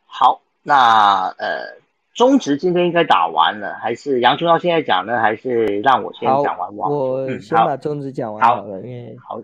[0.06, 1.76] 好，那呃，
[2.14, 5.20] 中职今天应该打完了，还是杨春耀现在讲呢？
[5.20, 6.72] 还是让我先讲完？
[6.72, 9.42] 我先把中职讲完好了，因为好，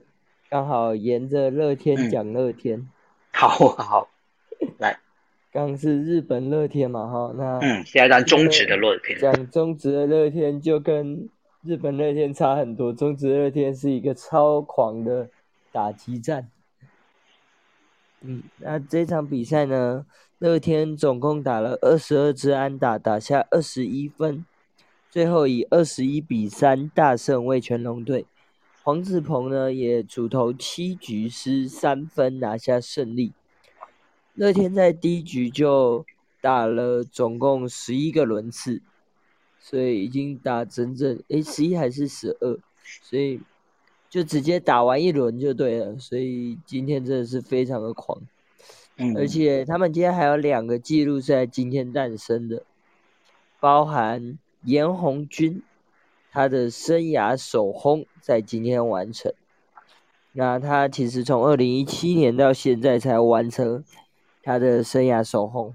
[0.49, 2.89] 刚好沿着乐天讲乐天。
[3.31, 4.09] 好好，
[4.79, 4.99] 来，
[5.55, 11.29] 刚是日本乐天嘛，哈，那嗯，现在讲中职的乐天，讲中职的乐天就跟
[11.63, 15.29] 日本乐天差很多，中职乐天是一个超狂的
[15.71, 16.51] 打击战。
[18.23, 20.05] 嗯，那这场比赛呢？
[20.41, 24.45] 乐天总共打了二十二支安打，打下二十一分，
[25.09, 28.27] 最后以二十一比三大胜魏全龙队。
[28.83, 33.33] 黄子鹏呢也主投七局失三分，拿下胜利。
[34.35, 36.05] 乐天在第一局就
[36.41, 38.83] 打了总共十一个轮次，
[39.61, 42.59] 所以已经打整整诶十一还是十二，
[43.03, 43.41] 所以
[44.11, 45.99] 就直接打完一轮就对了。
[45.99, 48.21] 所以今天真的是非常的狂。
[49.17, 52.63] 而且他们今天还有两个记录是在今天诞生的，
[53.59, 55.63] 包含严红军，
[56.31, 59.33] 他的生涯首轰在今天完成。
[60.33, 63.83] 那他其实从二零一七年到现在才完成
[64.45, 65.75] 他的生涯首轰。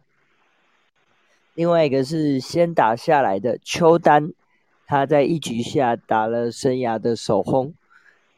[1.56, 4.32] 另外一个是先打下来的邱丹，
[4.88, 7.74] 他在一局下打了生涯的首轰。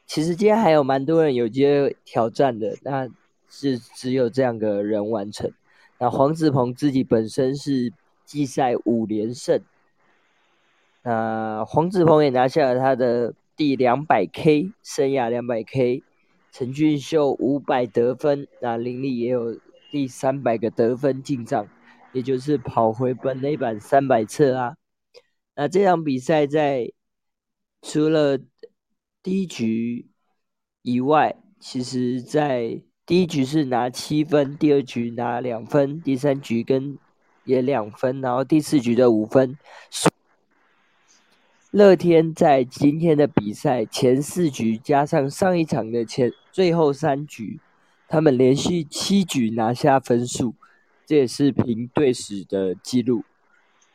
[0.07, 3.07] 其实今天还有蛮多人有机会挑战的，那
[3.49, 5.51] 是只有这样的人完成。
[5.99, 7.93] 那黄子鹏自己本身是
[8.25, 9.61] 季赛五连胜，
[11.03, 16.03] 那黄子鹏也拿下了他的第两百 K 生涯两百 K。
[16.51, 19.57] 陈俊秀五百得分，那林立也有
[19.91, 21.67] 第三百个得分进账，
[22.13, 24.77] 也就是跑回本垒板三百次啊。
[25.55, 26.91] 那这场比赛在
[27.81, 28.39] 除了
[29.21, 30.07] 第一局
[30.81, 36.97] 以外，其实在第一局是拿七分，第二局拿两分，第三局跟
[37.43, 39.57] 也两分，然后第四局的五分。
[41.71, 47.59] 乐天在今天的比赛前四局加上上一场的前最后三局，
[48.11, 50.53] 他们连续七局拿下分数，
[51.05, 53.23] 这也是平队史的记录，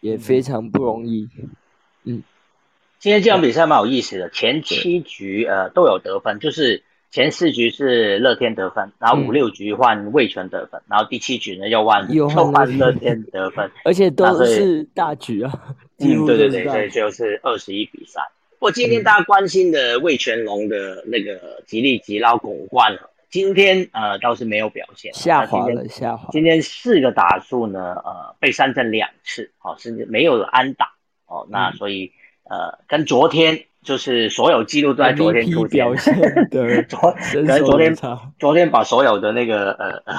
[0.00, 1.28] 也非常不容易。
[2.04, 2.22] 嗯，
[2.98, 15.52] 今天这场比赛蛮有意思的，前七局呃都有得分，就是前四局是乐天得分，然后五六局换魏权得分，然后第七局呢又换又换乐天得分， 而且都是大局啊。
[15.98, 18.24] 嗯，对对对，所以就是二十一比三。
[18.58, 22.98] 不过今天大家关心的魏全龙的那个吉利吉捞拱冠，
[23.36, 26.26] 今天呃倒是没有表现，下滑了，下滑。
[26.32, 30.86] 今天四个打数呢，呃被三振两次，哦，甚至没有安打，
[31.26, 32.10] 哦，那所以
[32.44, 35.84] 呃跟昨天就是所有记录都在昨天出现，
[36.50, 37.94] 对， 昨可能昨天
[38.38, 40.16] 昨天把所有的那个呃呃。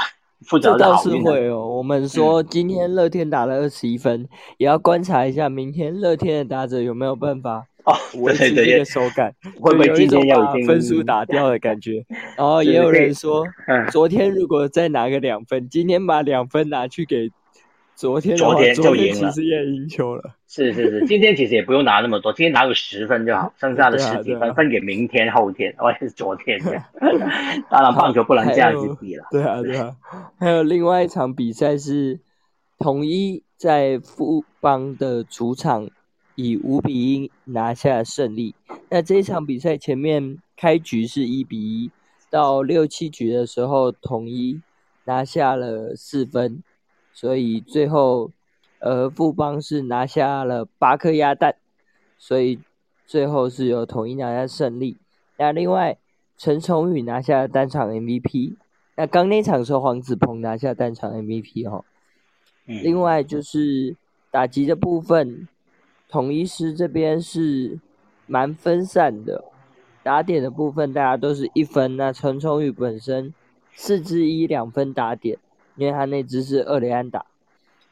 [0.61, 1.67] 这倒是会哦。
[1.67, 12.05] 我们说今天乐天打了二十一分，也要观察一下明天乐天的打者有没有办法哦维持这个手感，会不会今天要分数打掉的感觉？
[12.37, 13.43] 然后也有人说，
[13.89, 17.31] 昨天如果再拿个两分，今天把两分拿去给。
[17.95, 20.35] 昨天昨天就赢了，其实也赢球了。
[20.47, 26.61] 是是是，今天其实也不用拿那么多，今天拿个十分就好， 剩下的十几分分给明天、后天，或者是昨天。
[27.71, 29.25] 当然，棒球不能这样子比了。
[29.31, 29.95] 对啊，对啊。
[30.39, 32.19] 还有另外一场比赛是
[32.77, 35.89] 统一在富邦的主场
[36.37, 38.55] 以五比一拿下胜利。
[38.89, 41.91] 那这一场比赛前面开局是一比一，
[42.29, 44.61] 到六七局的时候，统一
[45.03, 46.63] 拿下了四分。
[47.13, 48.31] 所以最后，
[48.79, 51.55] 呃，富邦是拿下了八颗鸭蛋，
[52.19, 52.59] 所以
[53.07, 54.97] 最后是由统一拿下胜利。
[55.37, 55.97] 那另外，
[56.37, 58.55] 陈崇宇拿下单场 MVP。
[58.95, 61.83] 那刚那场是黄子鹏拿下单场 MVP 哦。
[62.65, 63.95] 另外就是
[64.29, 65.47] 打击的部分，
[66.09, 67.79] 统一师这边是
[68.25, 69.43] 蛮分散的。
[70.03, 71.97] 打点的部分大家都是一分。
[71.97, 73.33] 那陈崇宇本身
[73.73, 75.37] 四支一两分打点。
[75.75, 77.27] 因为他那只是二雷安打，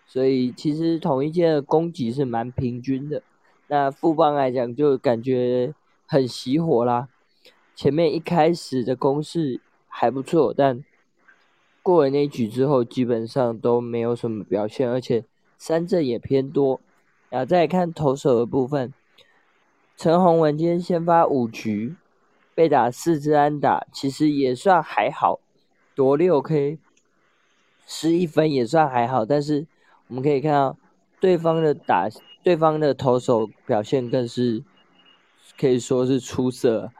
[0.07, 3.21] 所以其实统一届的攻击是蛮平均的。
[3.67, 5.71] 那副帮来讲就感觉
[6.07, 7.09] 很熄火啦。
[7.75, 10.83] 前面一开始的攻势还不错，但
[11.83, 15.23] 过了那一局之后，基本上都没有什么表现，而且
[15.59, 16.81] 三振也偏多。
[17.35, 18.93] 然后再看投手的部分，
[19.97, 21.97] 陈宏文今天先发五局，
[22.53, 25.41] 被打四支安打，其实也算还好，
[25.93, 26.79] 夺六 K。
[27.85, 29.67] 失一分也算还好，但是
[30.07, 30.77] 我们可以看到
[31.19, 32.07] 对方的打，
[32.41, 34.63] 对方的投手表现更是
[35.59, 36.93] 可以说是出色。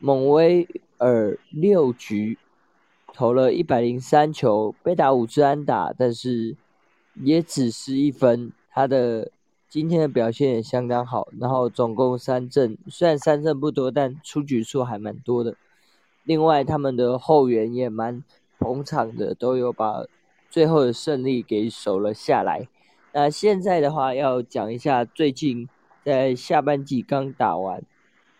[0.00, 2.36] 蒙威尔六局
[3.14, 6.56] 投了一百零三球，被打五支安打，但是
[7.14, 8.50] 也只失一分。
[8.70, 9.30] 他的
[9.68, 15.56] 今天的表现也相当好，然后总共三阵，虽然三阵不多，但出局数还蛮多的。
[16.24, 18.22] 另外，他们的后援也蛮
[18.58, 20.04] 捧场的，都有把。
[20.50, 22.66] 最后的胜利给守了下来。
[23.12, 25.68] 那现在的话，要讲一下最近
[26.02, 27.82] 在下半季刚打完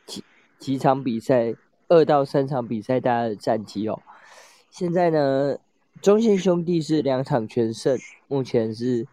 [0.06, 0.24] 几
[0.58, 1.54] 几场比赛，
[1.88, 4.00] 二到三场比赛大家的战绩哦。
[4.70, 5.58] 现在呢，
[6.00, 9.06] 中信兄弟是两场全胜，目前是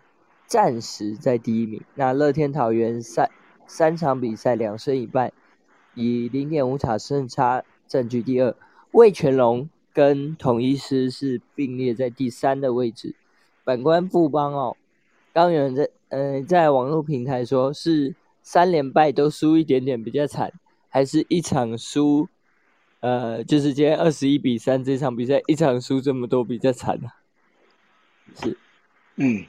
[0.47, 1.81] 暂时在第一名。
[1.95, 3.29] 那乐天桃园三
[3.67, 5.31] 三场比赛两胜一败，
[5.93, 8.55] 以零点五场胜差占据第二。
[8.91, 9.69] 魏全龙。
[9.95, 13.15] 跟统一师是并列在第三的位置。
[13.63, 14.75] 反观富邦哦，
[15.31, 20.51] 刚有人在嗯在网络平台说是三连败都输一点点比较惨，
[20.89, 22.27] 还是一场输，
[22.99, 27.07] 呃，就是今天二十一比三这场比赛一场输这么多比较惨呢？
[28.35, 28.57] 是，
[29.15, 29.45] 嗯，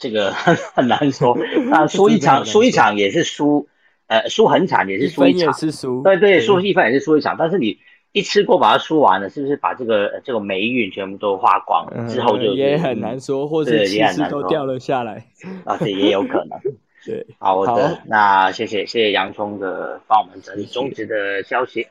[0.00, 1.38] 这个很 很难说。
[1.70, 3.68] 那输一场输一场也是输，
[4.08, 7.78] 呃，输很惨也是输一场，是输，对对，输一分也是输一场，但是你。
[8.12, 15.24] 一吃过把它输完了，是不是把这个这个霉运全部都花光了之后就也很难说，或者其实都掉了下来
[15.64, 16.58] 啊，这也有可能。
[17.06, 21.86] 对，好的，那谢谢谢谢洋葱的帮我们整理中职的消息。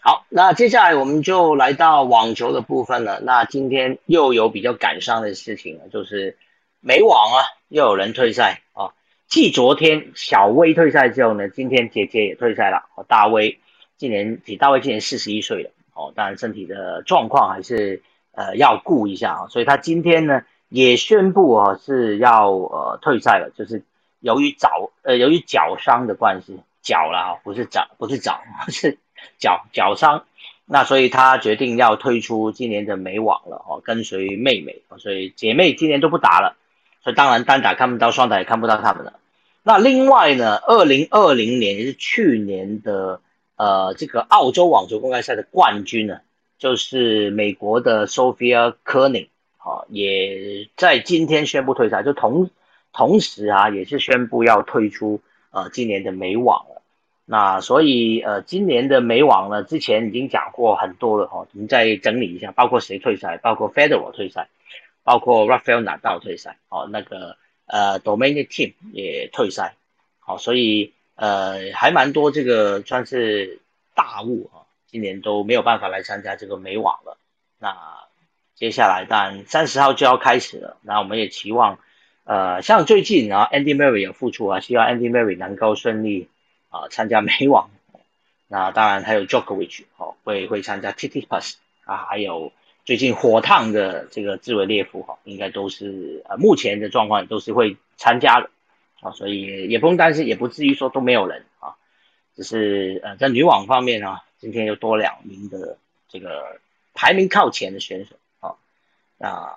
[0.00, 3.20] 好，那接下来我们就来到网球的部分了。
[3.22, 6.36] 那今天又有比较感伤的事情了，就是
[6.86, 8.92] 美网啊，又有人退赛啊。
[9.26, 12.90] 继昨天小威退赛之后呢，今天姐姐也退赛了。
[13.08, 13.58] 大威
[13.96, 15.70] 今年比大威今年四十一岁了。
[15.94, 19.46] 哦，当然身体的状况还是呃要顾一下啊。
[19.48, 23.82] 所以他今天呢也宣布啊是要呃退赛了，就是
[24.20, 28.98] 由于脚呃由于脚伤的关系，脚了啊，不是脚不是脚 是
[29.38, 30.26] 脚脚伤。
[30.66, 34.82] 那所以他决定要退出今年的美网了哦，跟随妹妹。
[34.98, 36.58] 所以姐妹今年都不打了。
[37.04, 39.12] 所以当然单打看不到，双打也看不到他们了。
[39.62, 43.20] 那另外呢，二零二零年也是去年的
[43.56, 46.20] 呃这个澳洲网球公开赛的冠军呢，
[46.58, 52.48] 就是美国的 Sophia Kearney 啊，也在今天宣布退赛，就同
[52.92, 56.82] 同时啊也是宣布要退出呃今年的美网了。
[57.26, 64.48] 那所以呃今年的美网呢，之前已经讲过很多了哈，我们再整理一下，包括谁退赛，包括 Federer 退赛。
[65.04, 67.36] 包括 Rafael Nadal 退赛，哦，那个
[67.66, 69.76] 呃 Dominic Team 也退赛，
[70.18, 73.60] 好，所以呃还蛮多这个算是
[73.94, 77.18] 大物啊，今年都没有办法来参加这个美网了。
[77.58, 77.76] 那
[78.54, 81.78] 接下来当然三十号就要开始了，那我们也期望
[82.24, 86.30] 呃像最近啊 Andy Murray 也复出啊，希望 Andy Murray 能够顺利
[86.70, 87.68] 啊参加美网。
[88.48, 92.52] 那当然还有 Jokovic 哦会会参加 TT Plus 啊，还有。
[92.84, 98.50] 最近火烫的这个兹维列夫哈，应该都是呃目前的状况都是会参加的
[99.00, 101.76] 啊，所以也不用担心，也不至于说都没有人啊，
[102.36, 105.78] 只是呃在女网方面啊，今天又多两名的
[106.10, 106.60] 这个
[106.92, 108.52] 排名靠前的选手啊，
[109.16, 109.54] 那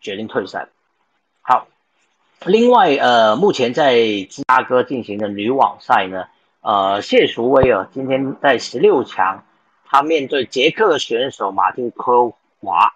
[0.00, 0.68] 决定退赛。
[1.42, 1.66] 好，
[2.46, 6.28] 另外呃目前在芝加哥进行的女网赛呢，
[6.60, 9.44] 呃谢淑薇啊今天在十六强，
[9.84, 12.32] 她面对捷克选手马丁科。
[12.60, 12.92] 华，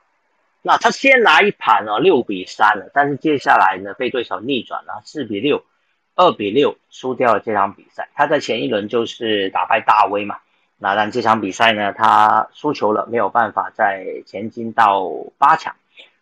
[0.62, 5.64] 那他先拿一盘哦，六比三了，但是接下来呢被对手逆转了，四比六，
[6.14, 8.08] 二比六输掉了这场比赛。
[8.14, 10.38] 他在前一轮就是打败大威嘛，
[10.78, 15.76] 那但这场比赛呢他输球了，没有办法再前进到八强。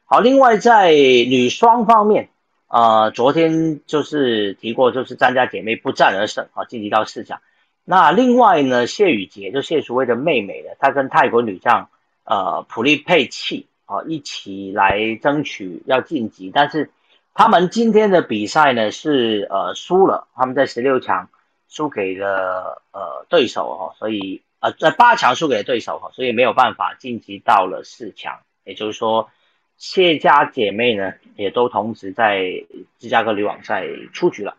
[0.04, 2.28] 好，另外在女双方面，
[2.68, 7.40] 呃，昨天就是提过，就是张家姐妹不战而胜啊，晋级到四强。
[7.84, 11.88] 那另外呢，谢雨洁就谢淑薇的妹妹呢，她跟泰国女将。
[12.24, 16.90] 呃，普利佩契啊，一起来争取要晋级，但是
[17.34, 21.28] 他们今天的比赛呢是呃输了，他们在十六强
[21.68, 29.28] 输给了呃对手哈，所以呃在八强输给了对手哈，所以没有办法晋级到了四强，也就是说
[29.76, 32.64] 谢家姐妹呢也都同时在
[33.00, 34.56] 芝加哥女网赛出局了，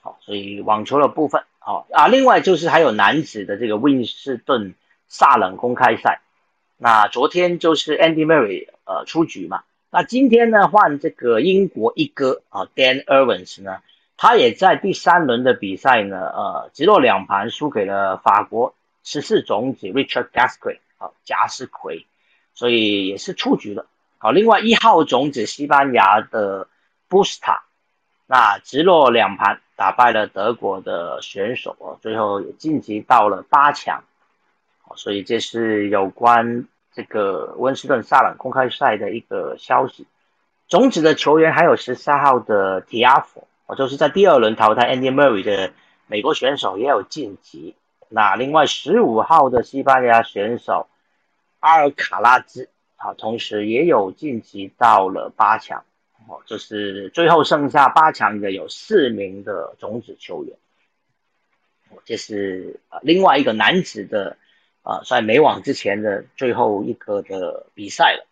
[0.00, 4.74] 好，所以网球的部分好啊，另外就是还有男子的这个温斯顿
[5.06, 6.22] 萨冷公开赛。
[6.76, 13.78] 那昨天就是 Andy Murray 呃出局嘛，那今天呢换这个英国一哥啊 Dan Evans 呢，
[14.16, 22.06] 他也在第三轮的比赛呢呃直落两盘输给了法国十四种子 Richard Gasquet 啊加斯奎，
[22.54, 23.86] 所以也是出局了。
[24.18, 26.66] 好，另外一号种子西班牙的
[27.08, 27.60] Busta，
[28.26, 34.02] 那直落两盘打败了德国的选手哦，最后也晋级到了八强。
[34.96, 40.06] 所以这是有关这个温斯顿萨朗公开赛的一个消息。
[40.68, 45.72] 种子的球员还有十三号的提亚佛，哦，就是在第二轮淘汰 Andy Murray 的
[46.06, 47.74] 美国选手也有晋级。
[48.08, 50.86] 那另外十五号的西班牙选手
[51.58, 55.84] 阿尔卡拉兹，啊，同时也有晋级到了八强。
[56.28, 60.56] 哦，就是最后剩下八强的有四名的种子球员。
[62.04, 64.36] 这是呃另外一个男子的。
[64.84, 68.26] 啊，在美网之前的最后一个的比赛了。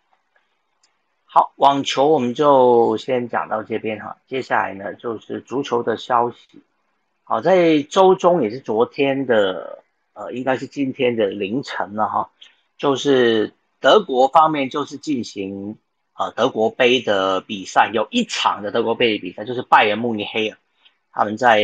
[1.25, 4.17] 好，网球我们就先讲到这边哈。
[4.27, 6.61] 接下来呢，就是足球的消息。
[7.23, 12.29] 好，在周中也是昨天的，呃，应该是今天的凌晨了哈。
[12.77, 15.77] 就是德国方面就是进行
[16.15, 20.57] 呃德国杯的比赛，有一场的德国杯的比赛，就是拜仁慕尼黑啊，
[21.13, 21.63] 他们在。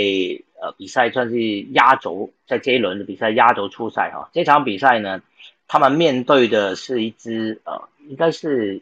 [0.61, 1.39] 呃，比赛算是
[1.71, 4.29] 压轴，在这一轮的比赛压轴出赛哈。
[4.33, 5.21] 这场比赛呢，
[5.69, 8.81] 他们面对的是一支呃，应该是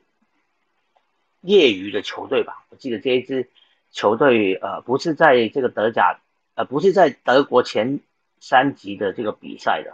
[1.42, 2.66] 业余的球队吧。
[2.72, 3.48] 我记得这一支
[3.92, 6.20] 球队呃，不是在这个德甲，
[6.56, 8.00] 呃，不是在德国前
[8.40, 9.94] 三级的这个比赛的。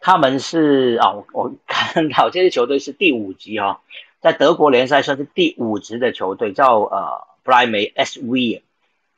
[0.00, 3.80] 他们是啊，我我看到这支球队是第五级哈，
[4.20, 8.60] 在德国联赛算是第五级的球队，叫呃，布莱梅 SV。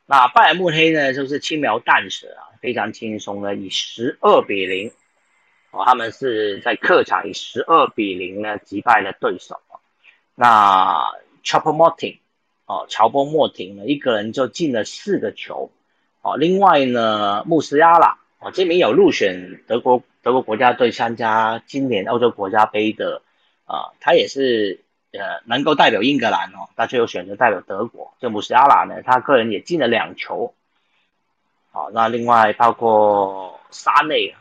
[0.09, 4.93] 那拜仁慕黑呢，就是轻描淡写啊，非常轻松的以十二比零，
[5.73, 9.61] 哦，他们是在客场以十二比零呢击败了对手。
[10.37, 12.19] 那 Chopper Martin
[12.67, 15.73] 哦，乔波莫廷呢，一个人就进了四个球。
[16.23, 23.23] 哦，另外呢，穆斯亚拉哦，这名有入选德国德国国家队参加今年欧洲国家杯的
[23.65, 24.86] 啊，他也是。
[25.13, 28.13] 呃，能够代表英格兰哦，他最后选择代表德国。
[28.21, 30.53] 这姆斯亚拉呢，他个人也进了两球。
[31.71, 34.35] 好，那另外包括沙内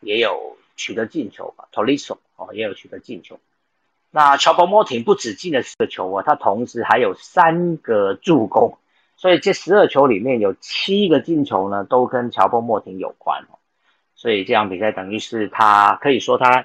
[0.00, 3.40] 也有取得进球吧，托利索哦也有取得进球。
[4.10, 8.78] 那乔波莫廷不止进了四个球啊，他同时还有三个助攻，
[9.16, 13.44] 所以这十二球里面有七个进球呢，都跟乔波莫廷有关。
[14.14, 16.64] 所以这场比赛等于是他可以说他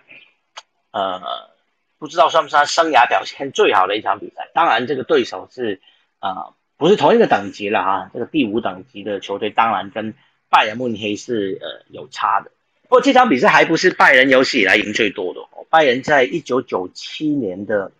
[0.92, 1.55] 呃。
[1.98, 4.50] 不知道算不算生涯表现最好的一场比赛？
[4.56, 5.82] 当然，这个对手是，
[6.20, 8.12] 呃，不是同一个等级了哈。
[8.14, 10.14] 这个第五等级的球队，当然跟
[10.50, 12.52] 拜仁慕尼黑是呃有差的。
[12.84, 15.66] 不过这场比赛还不是拜仁有史以来赢最多的哦。
[15.70, 17.92] 拜仁在一九九七年的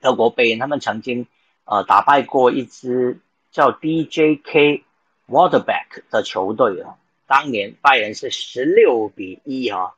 [0.00, 1.26] 德国杯，他们曾经
[1.64, 3.20] 呃打败过一支
[3.52, 4.82] 叫 DJK
[5.28, 6.96] Waterback 的球队啊。
[7.26, 9.94] 当年拜仁是十六比一哈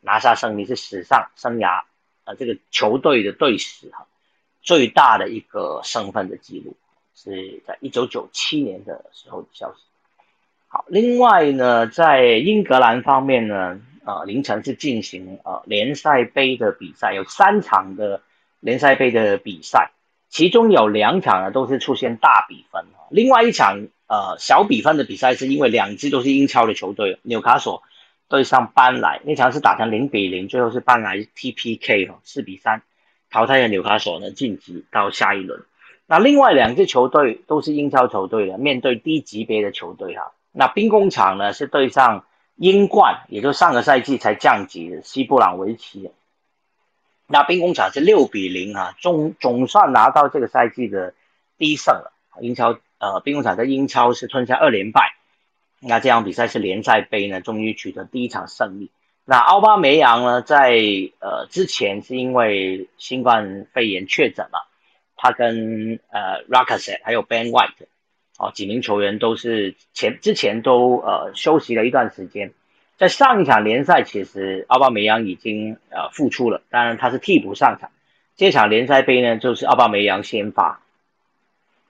[0.00, 1.84] 拿下胜利，是史上生涯。
[2.24, 4.06] 呃，这个球队的队史哈，
[4.62, 6.76] 最大的一个身份的记录
[7.16, 9.80] 是在一九九七年的时候的消息。
[10.68, 18.22] 好，另外呢，在英格兰方面呢，呃，凌晨是进行呃联赛杯的比赛，有三场的
[18.60, 19.90] 联赛杯的比赛，
[20.28, 27.82] 其中有两场呢都是出现大比分，另外一场呃小比分的比赛是因为两支都是英超的球队，纽卡索。
[28.32, 32.80] 对上班莱那场是打成零比零，最后是班莱 TPK 哦，四比三
[33.30, 35.66] 淘汰了纽卡索呢，晋级到下一轮。
[36.06, 40.32] 那另外两支球队都是英超球队的，面对低级别的球队哈。
[40.50, 42.24] 那兵工厂呢是对上
[42.56, 46.10] 英冠，也就上个赛季才降级的西布朗维奇。
[47.26, 51.12] 那兵工厂是六比零啊，总总算拿到这个赛季的
[51.58, 52.14] 第一胜了。
[52.40, 55.16] 英超呃，兵工厂在英超是吞下二连败。
[55.84, 58.90] 那这场比赛是联赛杯呢，终于取得第一场胜利。
[59.24, 60.76] 那奥巴梅扬呢，在
[61.18, 64.68] 呃之前是因为新冠肺炎确诊了，
[65.16, 67.86] 他跟呃 r a k a s e t 还有 Ben White
[68.38, 72.52] 哦几名球员都是前之前都呃休息了一段时间。
[72.96, 77.90] 在上一场联赛，其实奥巴梅扬已经呃复出了，当然他是替补上场。
[78.36, 80.80] 这场联赛杯呢，就是奥巴梅扬先发，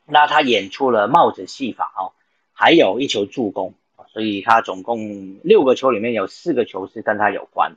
[0.07, 2.13] 那他演出了帽子戏法哦，
[2.55, 3.75] 还有一球助攻。
[4.13, 7.77] 所以他总共六个球里面有四个球是跟他有关，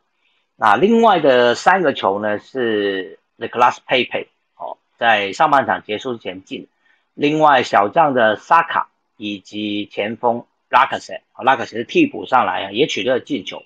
[0.58, 4.28] 那另外的三个球呢是 The Class Pepe
[4.58, 6.68] 哦，在上半场结束之前进，
[7.14, 13.64] 另外小将的萨卡以及前锋拉克塞，拉克塞是替补上来啊，也取得了进球。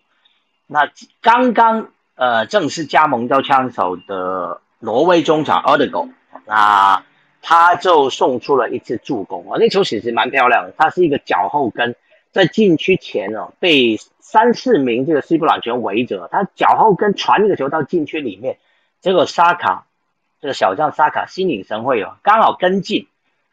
[0.67, 0.91] 那
[1.21, 6.07] 刚刚呃正式加盟到枪手的挪威中场 o d e g o
[6.45, 7.03] 那
[7.41, 11.95] 他就送出了一次助攻啊，那球其实蛮漂亮的，他是一个脚后跟。
[12.39, 18.59] 在禁区前哦，被三四名这个西布朗球员围着，他脚后跟传一个球到禁区里面，
[19.01, 19.87] 结果沙卡
[20.39, 23.07] 这个小将沙卡心领神会哦，刚好跟进，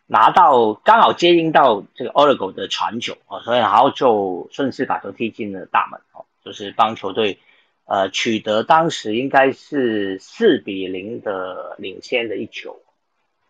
[0.06, 7.40] 拿到刚好接应到这个 Oracle 的传球哦，所以然后就顺势把球踢进了大门哦，就是帮球队
[7.86, 12.78] 呃取得当时应该是四比零的领先的一球，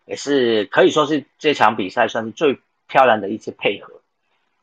[0.05, 2.57] 也是可以说是这场比赛算是最
[2.87, 3.96] 漂亮的一次配合。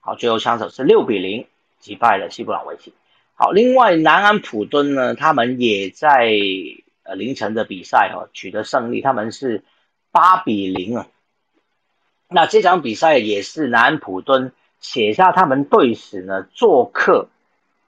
[0.07, 1.47] 好，最后枪手是六比零
[1.79, 2.93] 击败了西布朗维奇。
[3.37, 6.31] 好，另外南安普敦呢，他们也在
[7.05, 9.65] 呃凌晨的比赛哈取得胜利，他们是
[10.13, 11.07] 八比零啊。
[12.29, 17.29] 那这场比赛也是南安普敦写下他们队史呢做客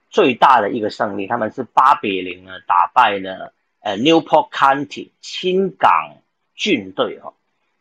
[0.08, 6.16] 最大的一个胜利，他们是八比零呢打败了呃 Newport County 青港
[6.54, 7.34] 郡队哈。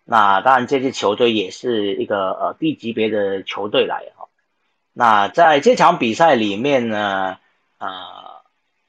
[0.03, 4.24] 那当然这支球队也是一个呃低级别的球队来哈。
[4.97, 7.37] 那在这场比赛里面呢，
[7.79, 7.87] 呃，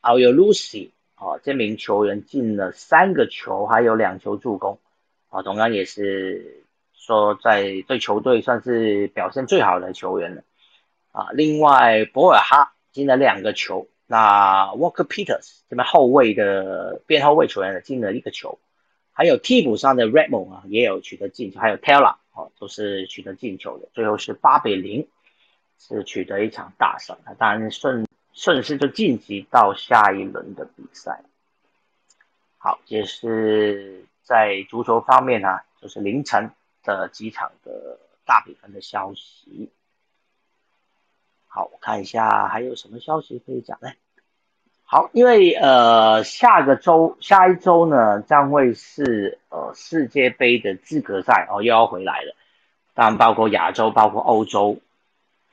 [0.03, 4.79] 奥尤鲁西哦，这名球员进了三个球，还有两球助攻，
[5.31, 6.63] 啊，同样也是
[6.95, 10.45] 说在对球队算是表现最好的球员了，
[11.11, 18.61] 啊，另外博尔哈进了两个球，那 Walker Peters 这边后卫的边后卫球员呢进了一个球，
[19.13, 25.09] 还有替补上的 Redmond 啊也有取得进球，还有 Taylor 哦都是取得进球的，最后是八比零。
[25.79, 31.23] 是取得一场大胜，那当然顺顺势就晋级到下一轮的比赛。
[32.59, 36.51] 好，这是在足球方面呢，就是凌晨
[36.83, 39.71] 的几场的大比分的消息。
[41.47, 43.93] 好，我看一下还有什么消息可以讲呢？
[44.85, 52.37] 好，因为呃下个周下一周呢将会是呃世界杯的资格赛哦又要回来了，
[52.95, 54.79] 当然包括亚洲、包括欧洲、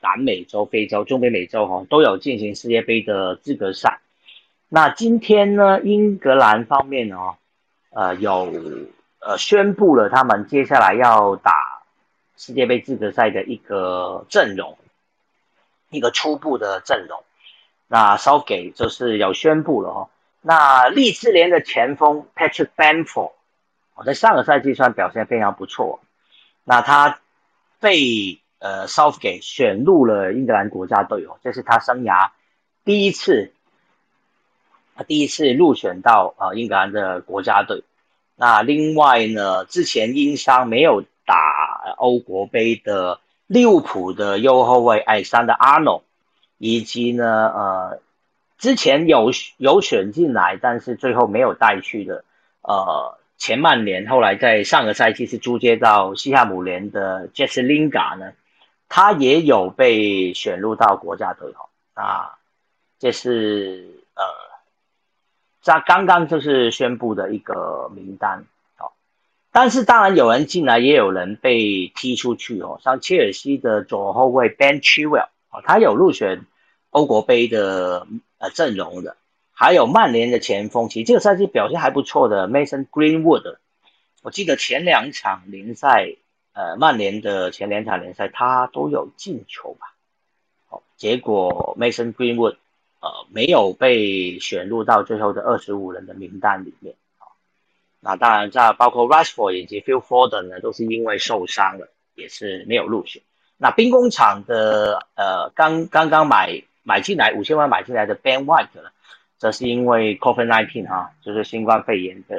[0.04, 4.00] 南美洲、非洲、中北美洲哈都有进行世界杯的资格赛。
[4.68, 7.16] 那今天呢，英格兰方面呢，
[7.90, 8.52] 呃有
[9.20, 11.52] 呃宣布了他们接下来要打
[12.36, 14.76] 世界杯资格赛的一个阵容，
[15.88, 17.24] 一个初步的阵容。
[17.88, 20.08] 那稍给就是有宣布了哦。
[20.42, 23.32] 那利兹联的前锋 Patrick Bamford，
[23.94, 26.00] 我在上个赛季算表现非常不错。
[26.64, 27.20] 那他
[27.80, 32.30] 被呃 Southgate 选入了英格兰国家队哦，这是他生涯
[32.84, 33.52] 第一次，
[35.06, 37.84] 第一次入选到呃英格兰的国家队。
[38.36, 46.02] 那另外呢，之前因伤没有打欧国杯的利物浦的右后卫艾桑的阿诺。
[46.56, 48.00] 以及呢，呃，
[48.58, 52.24] 之前有有选进来，但是最后没有带去的，
[52.62, 58.32] 呃，前曼联后来在上个赛季是租借到西汉姆联的 JESS LINGA 呢，
[58.96, 62.38] 他也有被选入到国家队哦，啊，
[63.00, 64.22] 这是呃，
[65.60, 68.46] 在刚刚就是宣布的一个名单
[68.78, 68.92] 哦，
[69.50, 75.26] 但是当然有人进来，也有人被踢出去哦，像切尔西的左后卫 Ben Chilwell。
[75.64, 76.46] 他有入选
[76.90, 78.06] 欧国杯的
[78.38, 79.16] 呃阵容的，
[79.52, 83.56] 还有曼联的前锋，其实这个赛季表现还不错的 Mason Greenwood，
[84.22, 86.14] 我记得前两场联赛，
[86.54, 89.92] 呃，曼联的前两场联赛他都有进球吧？
[90.68, 92.56] 好，结果 Mason Greenwood
[93.00, 96.94] 呃没有被选入到最后的二十五人的名单里面。
[97.98, 103.22] 那当然在包括 Rashford 以及 Phil Foden 呢，都是因为受伤了，也是没有入选。
[103.56, 108.90] 那兵工厂的呃刚刚刚买买进来五千万买进来的 Ben White 呢，
[109.38, 112.36] 则是因为 COVID-19 哈，就是新冠肺炎的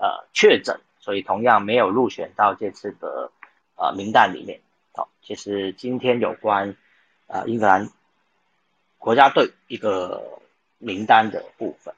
[0.00, 3.30] 呃确诊，所以同样没有入选到这次的
[3.76, 4.60] 呃名单里面。
[4.92, 6.76] 好，其实今天有关
[7.28, 7.88] 呃英格兰
[8.98, 10.40] 国家队一个
[10.78, 11.94] 名单的部分。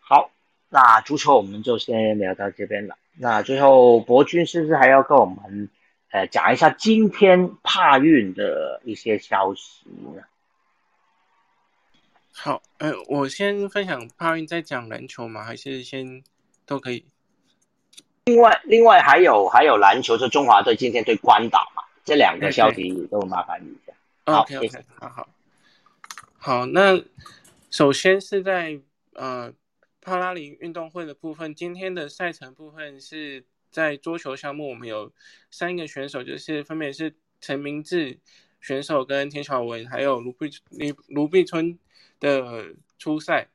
[0.00, 0.30] 好，
[0.68, 2.96] 那足球我们就先聊到这边了。
[3.18, 5.68] 那最后博君是不是还要跟我们？
[6.12, 10.24] 呃，讲一下今天帕运的一些消息呢。
[12.32, 16.24] 好，呃，我先分享帕运，再讲篮球嘛，还是先
[16.66, 17.04] 都可以。
[18.30, 23.92] 另外，另外还有还有篮球，是中华队今天对关岛嘛，这两个消息都麻烦你一下。
[24.32, 25.28] 好，OK，好好。
[26.38, 27.02] 好，那
[27.70, 28.80] 首先是在
[29.14, 29.52] 呃
[30.00, 33.44] 帕拉林运动会的部分，今天的赛程部分是。
[33.72, 35.12] 在桌球项目，我们有
[35.48, 38.18] 三个选手，就是分别是陈明志
[38.60, 41.78] 选手跟田晓文，还有卢碧卢卢碧春
[42.18, 43.46] 的初赛。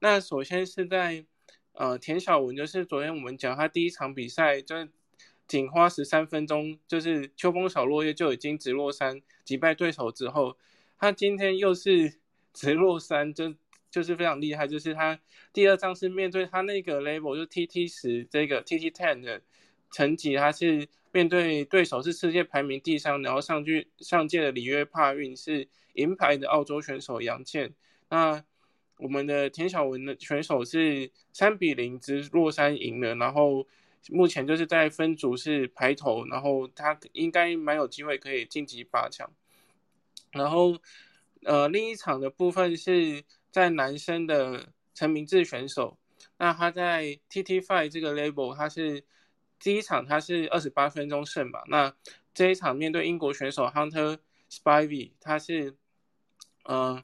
[0.00, 1.24] 那首先是在
[1.72, 4.88] 呃田晓文，就是昨天我们讲他第一场比赛，就是
[5.46, 10.56] 仅花十三分钟，就是秋风扫落叶就已经直落三击败对手之后，
[10.98, 12.14] 他今天又是
[12.52, 13.54] 直落三，就
[13.90, 14.66] 就是非常厉害。
[14.66, 15.18] 就是他
[15.52, 19.42] 第二仗是面对他那个 level 就 TT 十这个 TT ten 的。
[19.94, 27.74] 成绩他是面对对手是世界排名第三，然后上去上届的里约帕运是银牌的澳洲选手杨倩。
[28.08, 28.42] 那
[28.98, 33.66] 我们的田晓文的选手是三比零直落山赢了，然后
[34.10, 39.30] 目前就是在分组是排头，然后他应该蛮有机会可以晋级八强。
[40.32, 40.78] 然后
[41.44, 45.98] 呃另一场的部分是在男生的陈明志选手，
[46.38, 49.04] 那他在 TT Five 这个 label 他是。
[49.64, 51.62] 第一场他是二十八分钟胜嘛？
[51.68, 51.94] 那
[52.34, 54.18] 这一场面对英国选手 Hunter
[54.50, 55.76] Spivey，他是，
[56.64, 57.00] 嗯，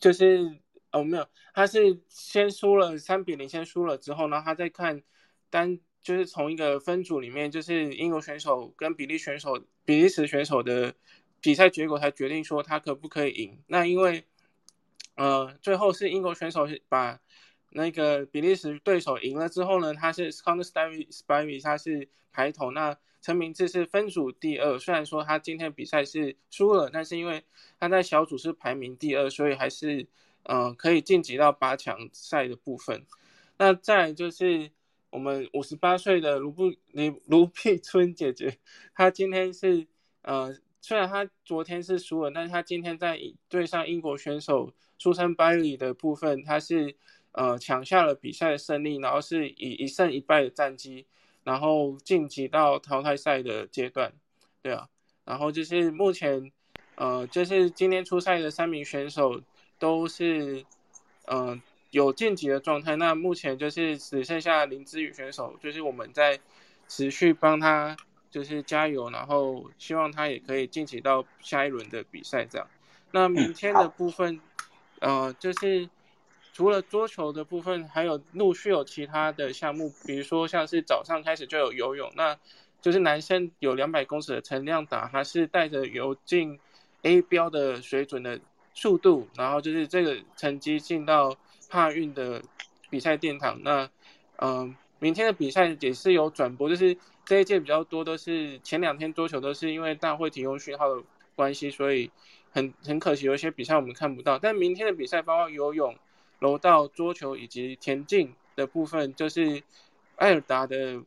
[0.00, 0.58] 就是
[0.90, 5.02] 哦没有，他是先输了三比零，先输了之后呢，他再看
[5.50, 10.94] 单，就是从一个分组里面，就是英国选手跟比利选手、比利时选手的
[11.40, 13.62] 比赛结果，才决定说他可不可以赢。
[13.68, 14.24] 那因为，
[15.14, 17.20] 呃，最后是英国选手把。
[17.72, 22.72] 那个比利时对手赢了之后呢，他是 Counter Spivey，他是排头。
[22.72, 27.42] 那陈明志是分组第二，虽然说他今天比赛是输了，但是因为
[27.78, 30.06] 他在小组是排名第二，所以还是
[30.44, 33.04] 嗯可以晋级到八强赛的部分。
[33.58, 34.70] 那再就是
[35.10, 38.58] 我们五十八岁的卢布卢卢碧春姐姐，
[38.94, 39.86] 她今天是
[40.22, 46.96] 呃虽然她昨天是输了，但是她今天在对上英国选手苏珊·拜里的部分，她是。
[47.32, 51.06] 呃，抢下了比赛的胜利，然后是以一胜一败的战绩
[51.44, 54.12] 然后晋级到淘汰赛的阶段，
[54.62, 54.88] 对啊，
[55.24, 56.52] 然后就是目前，
[56.96, 59.40] 呃，就是今天出赛的三名选手
[59.78, 60.64] 都是，
[61.26, 61.60] 嗯，
[61.90, 62.96] 有晋级的状态。
[62.96, 66.38] 那目前就是只剩下林之宇选手，就是我们在
[66.88, 67.96] 持续帮他，
[68.30, 72.66] 就是加油，然后希望他也可以晋级到下一轮的比赛这样。
[73.12, 74.40] 那明天的部分，
[75.00, 75.88] 呃，就是
[76.60, 82.36] 除了桌球的部分，还有陆续有其他的项目，比如说像是早上开始就有游泳，那
[82.82, 86.60] 就是男生有两百公尺的陈亮达，他是带着游进
[87.00, 88.38] A 标的水准的
[88.74, 91.34] 速度，然后就是这个成绩进到
[91.70, 92.42] 帕运的
[92.90, 93.58] 比赛殿堂。
[93.62, 93.88] 那，
[94.36, 96.94] 嗯，明天的比赛也是有转播，就是
[97.24, 101.02] 这一届比较多都是前两天桌球都是因为大会提供讯号的
[101.34, 102.10] 关系，所以。
[102.52, 104.36] 很很可惜，有一些比赛我们看不到。
[104.36, 105.94] 但明天的比赛，包括游泳、
[106.40, 109.62] 柔道、桌球以及田径的部分，就是
[110.16, 111.00] 艾尔达的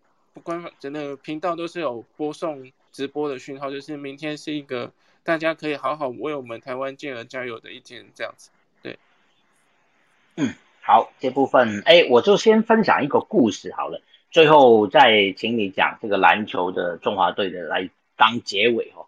[0.43, 3.69] 官方真的频道都是有播送直播的讯号。
[3.69, 4.91] 就是明天是一个
[5.23, 8.51] 大家可以好好为我们台湾健儿加油的一天，这样子。
[8.81, 8.97] 对，
[10.38, 19.07] 嗯，好，这部分哎，我就先分享一个故事好了，最后再请你讲这个篮球的中华队的来当结尾哦。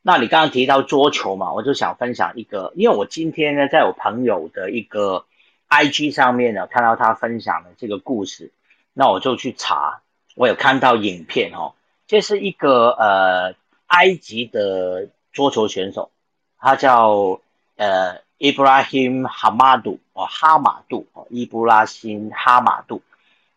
[0.00, 5.24] 那你刚刚提到桌球嘛，我就想分享一个，因为我今天呢，在我朋友的一个
[5.68, 8.52] IG 上面呢，看到他分享的这个故事，
[8.92, 10.00] 那我就去查，
[10.34, 11.74] 我有看到影片哦，
[12.06, 13.54] 这是一个呃
[13.86, 16.10] 埃及的桌球选手，
[16.58, 17.40] 他叫
[17.76, 23.02] 呃 Ibrahim Hamadu 哦哈马杜哦伊布拉辛哈马杜，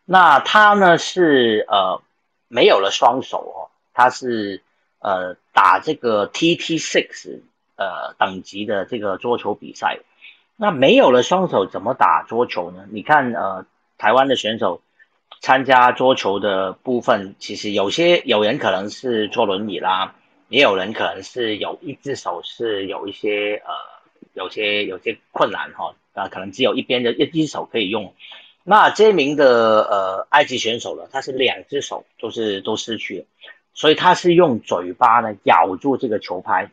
[0.04, 2.02] 那他呢是呃
[2.48, 3.58] 没有了双手哦，
[3.92, 4.62] 他是。
[5.02, 7.40] 呃，打这个 TT Six
[7.76, 10.00] 呃等级的这个桌球比赛，
[10.62, 12.84] 那没有了双手怎么打桌球呢？
[12.90, 13.64] 你看，呃，
[13.96, 14.82] 台湾的选手
[15.40, 20.14] 参加桌球的部分，其实有些有人可能是坐轮椅啦，
[20.48, 23.72] 也有人可能是有一只手是有一些呃
[24.34, 28.12] 有些有些困难哈，啊，可能只有一边的一只手可以用。
[28.62, 33.24] 那这名的呃埃及选手呢，他是两只手都是都失去了。
[33.72, 36.70] 所以他是用嘴巴呢咬住这个球拍，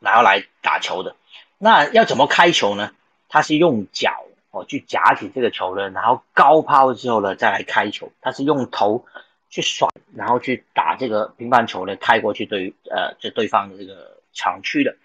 [0.00, 1.14] 然后来打球的。
[1.58, 2.90] 那要怎么开球呢？
[3.28, 8.12] 他是用脚哦去夹起这个球呢，然后高抛之后呢再来开球。
[8.20, 9.04] 他是用头
[9.50, 14.96] 去甩，然后去打这个乒乓球呢开过去对呃这对方的这个场区的。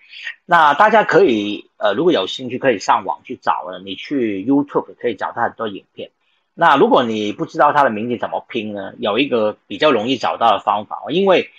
[0.46, 6.12] 那大家可以呃如果有兴趣可以上网去找了，你去 YouTube 可以找到很多影片。
[6.54, 8.94] 那如果你不知道他的名字怎么拼呢？
[8.98, 11.52] 有一个比较容易找到的方法，因为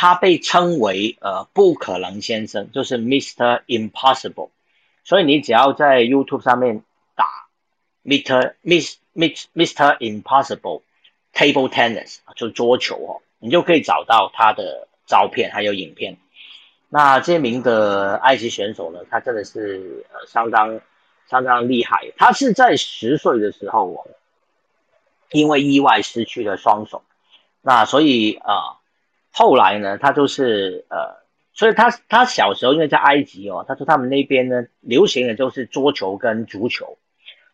[0.00, 3.62] 他被称为呃不可能先生，就是 Mr.
[3.66, 4.50] Impossible，
[5.02, 6.84] 所以你只要在 YouTube 上面
[7.16, 7.26] 打
[8.04, 8.54] Mr.
[8.62, 9.98] Miss Miss Mr.
[9.98, 10.82] Impossible
[11.34, 16.16] Table Tennis 就桌球哦，你就可以找到他的照片还有影片。
[16.88, 20.80] 那这名的埃及选手呢，他真的是呃相当
[21.28, 24.06] 相当厉害，他是在十岁的时候哦。
[25.32, 27.02] 因为意外失去了双手，
[27.62, 28.77] 那所以啊，
[29.38, 31.22] 后来呢，他就是呃，
[31.52, 36.98] 所以他他小时候因为在埃及哦，他说他们那边呢流行的就是桌球跟足球，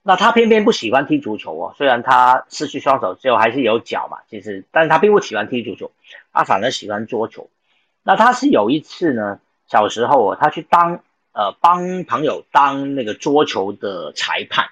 [0.02, 5.92] 那他偏偏不喜欢踢足球哦，虽然他失去双手之后还是有脚嘛，其实，但是他并不喜欢踢足球，
[6.32, 7.50] 他反而喜欢桌球。
[8.02, 14.68] 那他是有一次呢，小时候哦，他去当呃帮朋友当那个桌球的裁判。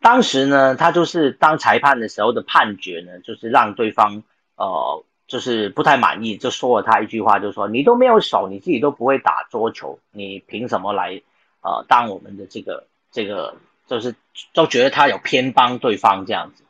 [0.00, 4.24] 当时呢，他就是当裁判的时候的判决呢，就是让对方
[4.56, 11.22] 呃，就是不太满意，就说了他一句话，就说你都没有手，你自己都不会打桌球，你凭什么来
[11.62, 13.56] 呃当我们的这个这个，
[13.86, 14.14] 就是
[14.54, 16.64] 都觉得他有偏帮对方这样子，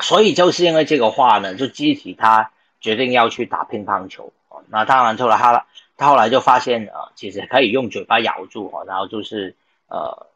[0.00, 2.50] 所以就是因为这个话呢，就激起他
[2.80, 4.32] 决定要去打乒乓球。
[4.68, 5.66] 那当然后来他
[5.96, 9.54] 他后来就发现呃，其实可以用嘴巴咬住哦，然后就是
[9.88, 10.26] 呃。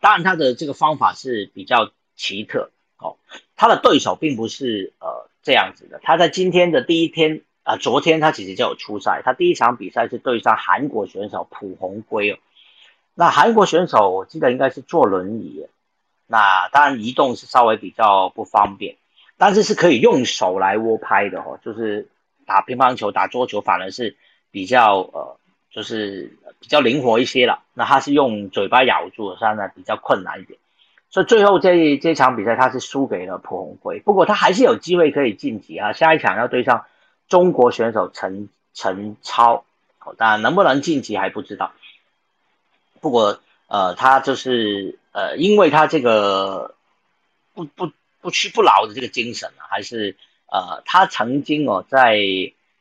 [0.00, 3.16] 当然，他的这个方法是比较奇特哦。
[3.56, 6.00] 他的对手并不是呃这样子的。
[6.02, 9.22] 他在今天的第一天啊，昨天他其实就有出赛。
[9.24, 12.38] 他第一场比赛是对上韩国选手朴红圭哦。
[13.14, 15.68] 那韩国选手我记得应该是坐轮椅，
[16.26, 18.96] 那当然移动是稍微比较不方便，
[19.38, 21.60] 但是是可以用手来握拍的哦。
[21.64, 22.08] 就是
[22.44, 24.16] 打乒乓球、打桌球，反而是
[24.50, 25.36] 比较呃。
[25.74, 30.56] 就是比较灵活一些了，那他是用嘴巴咬住，所以呢比较困难一点，
[31.14, 36.86] 所以最后这这场比赛他是输给了朴红辉，不过他还是有机会可以晋级啊，下一场要对上
[37.28, 39.64] 中国选手陈陈超，
[40.16, 41.70] 当然能不能晋级还不知道，
[43.00, 43.38] 不过
[43.68, 46.74] 呃他就是呃因为他这个
[47.54, 50.16] 不不不屈不挠的这个精神啊，还是
[50.50, 52.18] 呃他曾经哦在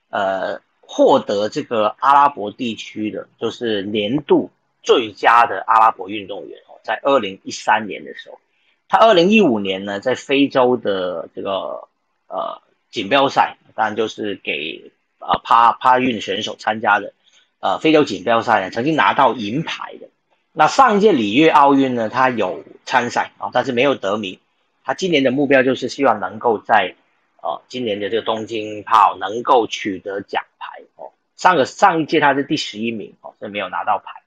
[0.10, 4.50] 呃获得这个阿拉伯地区的就是年度
[4.82, 8.40] 最佳的阿拉伯运动员，在二零一三年的时候，
[8.88, 11.88] 他二零一五年呢在非洲的这个
[12.28, 12.62] 呃
[12.92, 17.14] 锦标赛，当然就是给呃帕帕运选手参加的
[17.60, 20.08] 呃非洲锦标赛呢，曾经拿到银牌的。
[20.52, 24.40] 那上一届里约奥运呢，他有参赛啊，但是没有得名。
[24.84, 26.94] 他今年的目标就是希望能够在，
[27.42, 31.12] 呃，今年的这个东京跑能够取得奖牌哦。
[31.38, 34.23] 上个上一届他是第十一名哦，所以没有拿到牌。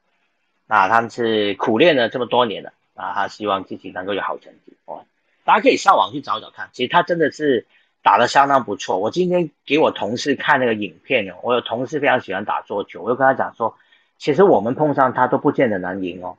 [0.67, 5.05] 那他们是苦练了这么多年了啊，他希望自己能够有好成绩哦。
[5.45, 7.67] 大家可以上网去找找看，其实他真的是
[8.03, 8.99] 打得相当不错。
[8.99, 13.77] 我今天给我同事看那个影片哦，我有同事非常喜欢打桌球，我就跟他讲说。
[14.19, 16.39] 其实我们碰上他都不见得能赢哦，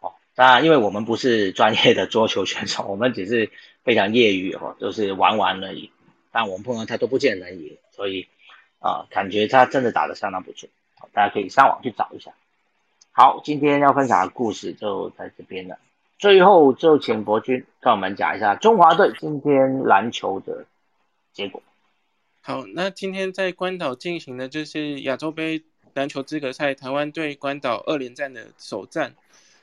[0.00, 3.48] 哦，当然，因为我们不是专业的桌球选手，我们只是
[3.84, 5.92] 非常业余哦，就是玩玩而已。
[6.32, 8.26] 但我们碰上他都不见得能赢，所以
[8.80, 10.68] 啊，感觉他真的打得相当不错。
[11.12, 12.32] 大家可以上网去找一下。
[13.20, 15.78] 好，今天要分享的故事就在这边了。
[16.18, 20.64] 最后就请博君跟我们讲一下中华队今天篮球的
[21.30, 21.62] 结果。
[22.40, 25.62] 好，那今天在关岛进行的就是亚洲杯。
[25.92, 29.12] 篮球资格赛，台湾对关岛二连战的首战。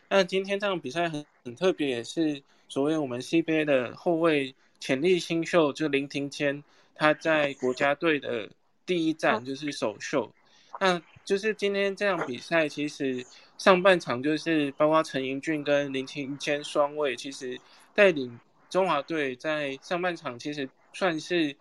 [0.09, 8.49] 那今天这场比赛很很特别，也是所谓我们 CBA 的后卫潜力新秀，就林庭谦，他在国家队的
[8.85, 10.31] 第一战就是首秀。
[10.79, 13.25] 那就是今天这场比赛，其实
[13.57, 17.59] 上半场就是包括陈盈俊跟林庭谦双位，其实
[17.95, 21.55] 带领中华队在上半场其实算是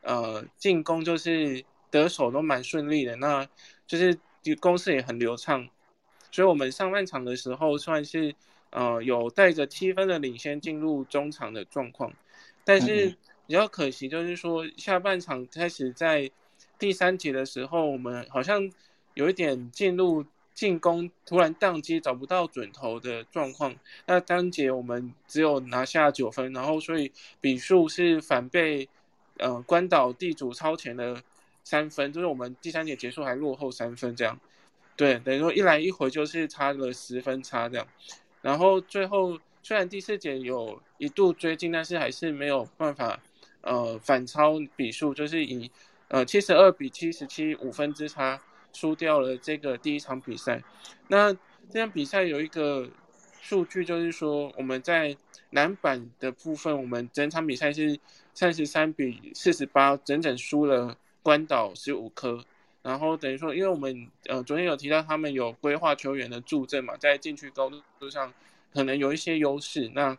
[0.00, 3.14] 呃进攻就是得手都蛮顺利的。
[3.16, 3.46] 那
[3.86, 4.18] 就是
[4.60, 5.68] 攻势也很流畅，
[6.30, 8.34] 所以我们上半场的时候算是
[8.70, 12.12] 呃有带着七分的领先进入中场的状况，
[12.64, 13.14] 但是
[13.46, 16.30] 比较可惜就是说下半场开始在
[16.82, 18.68] 第三节的时候，我们好像
[19.14, 23.72] 有一点进入进攻突然宕机找不到准头的状况，
[24.06, 28.88] 那当节我们只有拿下九分，然后所以比数是反被
[29.38, 31.22] 呃关岛地主超前的。
[31.64, 34.36] 三分就是我们第三节结束还落后三分这样，
[34.96, 37.86] 对，等于说一来一回就是差了十分差这样，
[38.40, 43.20] 然后最后虽然第四节有一度追进，但是还是没有办法
[43.60, 45.70] 呃反超比数，就是以
[46.12, 48.40] 呃七十二比七十七五分之差
[48.72, 50.62] 输掉了这个第一场比赛。
[51.08, 51.32] 那
[51.70, 52.88] 这场比赛有一个
[53.40, 55.16] 数据就是说我们在
[55.50, 57.98] 篮板的部分，我们整场比赛是
[58.32, 60.96] 三十三比四十八，整整输了。
[61.24, 62.44] 关岛十五颗，
[62.82, 68.34] 然后等于说，因为我们呃昨天有提到他们有规划球员的助阵嘛，在禁区高度上
[68.74, 69.88] 可能有一些优势。
[69.94, 70.18] 那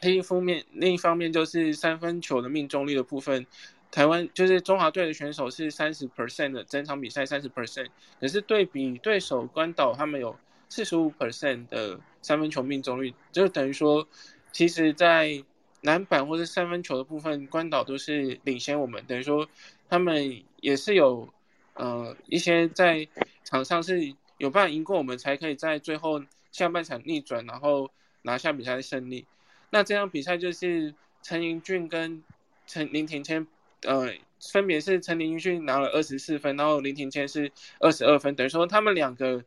[0.00, 3.44] 另一方面，另一方面就是三分球的命中率的部分，
[3.92, 7.86] 台湾就是中华队的选手是三十 percent 的整场比赛三十 percent，
[8.20, 10.36] 可是对比对手关岛，他们有
[10.68, 14.08] 四十五 percent 的三分球命中率，就等于说，
[14.50, 15.44] 其实在
[15.82, 19.48] 篮板或者三分球的部分，关岛都是领先我们，等于说。
[19.90, 21.28] 他们也是有，
[21.74, 23.06] 呃，一些在
[23.44, 27.90] 场上是有办法赢过我们，才可以在最后下半场逆转，然后
[28.22, 29.26] 拿下比赛的胜利。
[29.68, 32.24] 那这场比赛就是陈盈俊跟
[32.66, 33.46] 陈林庭谦，
[33.82, 34.12] 呃，
[34.52, 39.44] 分别是陈林俊拿了二十四分，然后林庭谦是二十二分，等于说他们两个，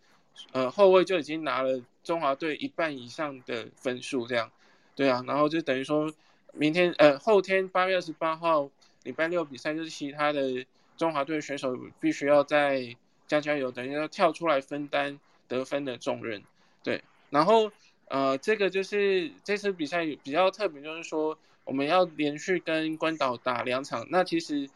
[0.51, 4.51] 呃，后卫就已经拿了中华队一半以上的分数，这样，
[4.95, 6.11] 对啊，然后就等于说
[6.53, 8.69] 明天，呃，后天八月二十八号。
[9.03, 10.65] 礼拜六比赛就是其他的
[10.97, 16.41] 中华队选手必须要在加加油，等于要跳出来分担得分的重任。
[16.81, 17.71] 对，然后
[18.07, 24.07] 呃，这个就是这次比赛比较特别，就是说我们要连续跟关岛打两场。
[24.09, 24.69] 那其实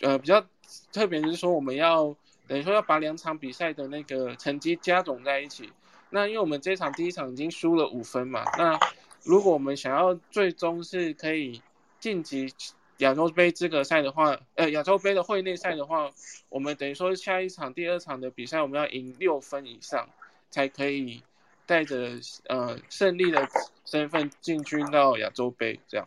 [0.00, 0.42] 呃比较
[0.92, 2.16] 特别是说我们要
[2.46, 5.70] 等于说要把两场比赛的那个成绩加总在一起。
[6.08, 8.78] 那因为我们这场第一场已经输了五分嘛，那
[9.22, 11.60] 如果我们想要最终是可以
[11.98, 12.50] 晋级。
[13.00, 16.10] 亚洲杯资格赛的话，呃，亚洲杯的会内赛的话，
[16.50, 20.06] 我们等于说下一场、第二场的比赛，我们要赢六分以上，
[20.50, 21.22] 才可以
[21.64, 22.10] 带着
[22.46, 23.48] 呃胜利的
[23.86, 25.80] 身份进军到亚洲杯。
[25.88, 26.06] 这样，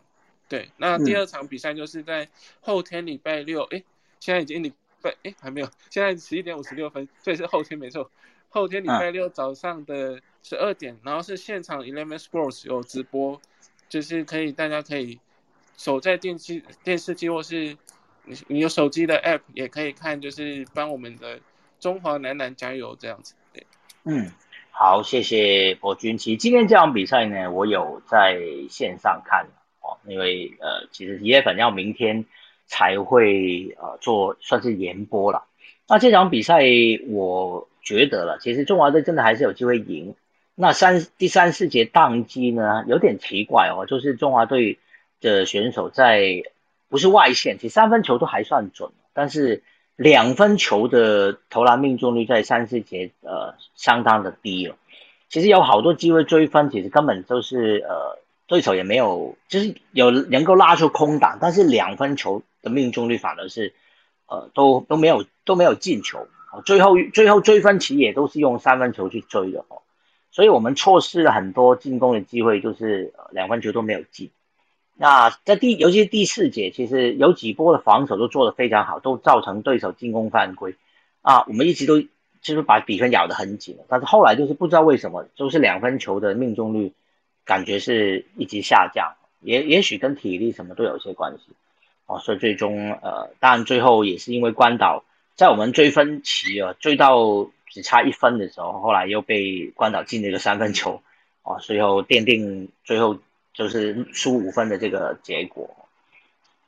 [0.54, 0.70] 对。
[0.76, 2.28] 那第二场比赛就是在
[2.60, 3.82] 后天礼拜六，哎，
[4.20, 8.10] 现在已经礼拜，哎，还没有，现在十一点五十六分，所以是后天没错。
[8.50, 13.40] 后天礼拜六早上的十二点，然后是现场 Eleven Sports 有直播，
[13.88, 15.18] 就是可以大家可以。
[15.76, 17.76] 守在电视电视机或是
[18.26, 21.40] 你你有手机的 app 也可以看，就是帮我们的
[21.80, 23.34] 中华男篮加油这样子。
[23.52, 23.66] 对，
[24.04, 24.30] 嗯，
[24.70, 26.16] 好，谢谢博君。
[26.16, 28.38] 其实今天这场比赛呢，我有在
[28.70, 29.48] 线上看
[29.84, 30.00] 哦。
[30.06, 32.24] 因为呃，其实一月份要明天
[32.66, 35.44] 才会呃做算是延播了。
[35.86, 36.62] 那这场比赛
[37.08, 40.14] 我觉得了，其实中华队真的还是有机会赢。
[40.54, 44.78] 那三第三四节宕机呢，有点奇怪哦，就是中华队
[45.20, 46.44] 的选手在
[46.88, 49.62] 不是外线，其实三分球都还算准，但是
[49.96, 54.76] 两分球的投篮命中率在三四节呃相当的低了。
[55.28, 63.72] 其实有好多机会追分，其实根本就是呃对手也没有，就是有能够拉出空档，但是两分球的命中率反而是
[64.26, 66.26] 呃都都没有都没有进球，
[66.64, 69.82] 最后最后追分其实也都是用三分球去追的哦。
[70.30, 74.30] 所以我们错失了很多进攻的机会，就是两分球都没有进。
[74.96, 80.74] 那在第，尤其是第四节，其实有几波的防守都做得非常好，都造成对手进攻犯规。
[81.22, 82.00] 啊，我们一直都
[82.42, 86.92] 就是把比分咬得很紧但是后来就是不知道为什么，就是两分球的命中率
[87.44, 91.52] 感觉是一直下降，也也许跟体力什么都有些关系。
[92.06, 95.04] 哦，所以最终呃，当然最后也是因为关岛
[95.36, 97.50] 在我们追分期啊，追到。
[97.70, 101.02] 只差一分的时候，后来又被关岛进了个三分球，
[101.42, 103.18] 哦，最后奠定最后
[103.52, 105.74] 就是输五分的这个结果，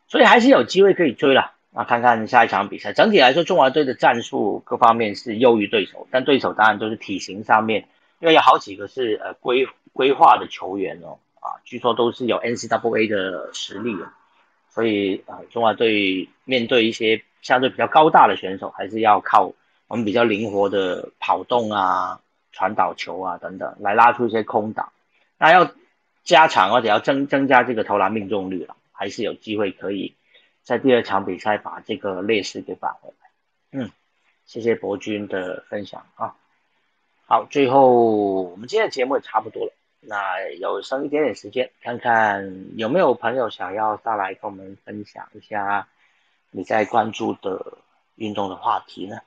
[0.08, 1.52] 所以还是有机会可以追了。
[1.70, 7.86] 那看看下一场比赛，整体来说，中华队的战术各方面是优于对手，但对手当然都是体型上面，
[8.18, 14.12] 因为有好几个是呃规规划的球员哦，啊，据说都是有 NCAA 的实力的，
[14.68, 19.52] 所以啊，中华队面对一些相对比较高大的选手，还是要靠。
[19.88, 22.20] 我们比较灵活的跑动啊、
[22.50, 24.92] 传导球啊等等，来拉出一些空档。
[25.38, 25.70] 那要
[26.24, 30.16] 加强或者要增增加这个投篮命中率了，还是有机会可以
[30.64, 33.28] 在第二场比赛把这个劣势给扳回来。
[33.78, 33.92] 嗯，
[34.44, 36.34] 谢谢博君的分享啊。
[37.28, 39.72] 好，最后我们今天的节目也差不多了，
[40.08, 45.88] 那有剩一点点时间，看看有没有朋友想要上来跟我们分享一下
[46.52, 47.78] 你在关注的
[48.14, 49.18] 运动的话题呢？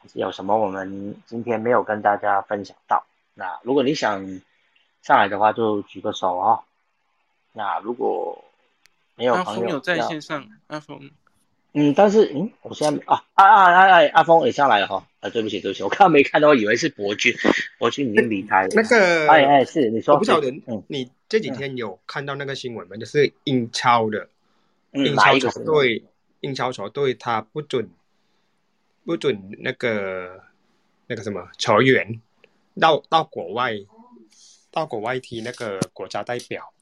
[0.00, 3.04] 还是有什么我们今天没有跟大家分享到？
[3.34, 4.40] 那如果你想
[5.02, 6.64] 上来的话，就举个手哦。
[7.52, 8.42] 那如果
[9.16, 11.10] 没有朋友在线上，阿峰，
[11.74, 15.04] 嗯，但是嗯，我现在啊啊啊啊阿峰也上来了哈。
[15.20, 17.34] 啊，对不起对不起，我刚没看到，以为是博君，
[17.78, 18.68] 博君已经离开了。
[18.74, 22.96] 那个哎哎是你说，我不晓得，嗯，你这几天有看到那个新闻吗？
[22.96, 24.28] 就是英超的，
[24.92, 26.04] 英超球队，
[26.40, 27.88] 英超球队他不准。
[29.02, 30.42] 不准那个
[31.06, 32.20] 那个什么球员
[32.78, 33.72] 到到国外
[34.70, 36.72] 到国外踢那个国家代表。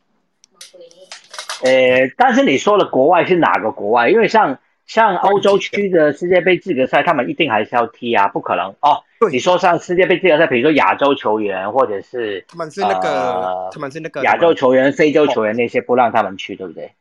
[1.63, 4.11] 呃，但是你说的国外是哪个国外？
[4.11, 9.05] 因为像像欧洲区的世界杯资格赛，他们一定还是要踢啊，不可能哦。
[9.31, 16.93] 你说像世界杯资格赛，比如说亚洲球员或者是他们是那个他们是那个亚洲球员、非洲球员那些不让他们去，对不对？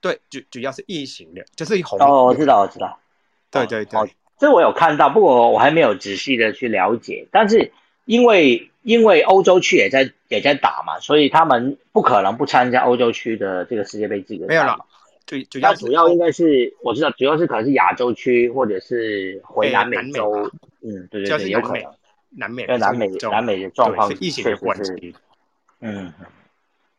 [0.00, 1.98] 对，主主要是异形的，就是红。
[1.98, 2.98] 哦，我知道，我知道。
[3.50, 3.98] 对对对。
[4.38, 7.26] 这我有看到，不过我还没有仔细的去了解。
[7.32, 7.72] 但是
[8.04, 14.48] 因为因为欧洲区也在也在打嘛，所以他们不可能不参加欧洲区的这个世界杯资格赛。
[14.48, 14.84] 没有了，
[15.26, 20.50] 主主要主要应该是我知道，主要是可能是亚洲区或者是回南美洲。
[20.80, 21.82] 嗯，对对对，有可能
[22.30, 25.14] 南美，南美南美的状况疫情的关系。
[25.80, 26.12] 嗯，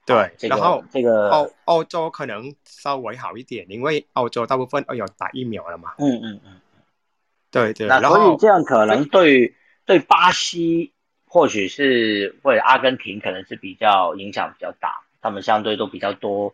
[0.06, 0.32] 对。
[0.48, 5.94] 然后这个欧欧洲可能稍微好一点，因为欧洲大部分都有打疫苗了嘛。
[5.98, 6.60] 嗯嗯嗯。
[7.52, 9.54] 对对，那所以这样可能对
[9.86, 10.92] 对巴西
[11.26, 16.54] 或许是或者阿根廷可能是比较影响比较大，他们相对都比较多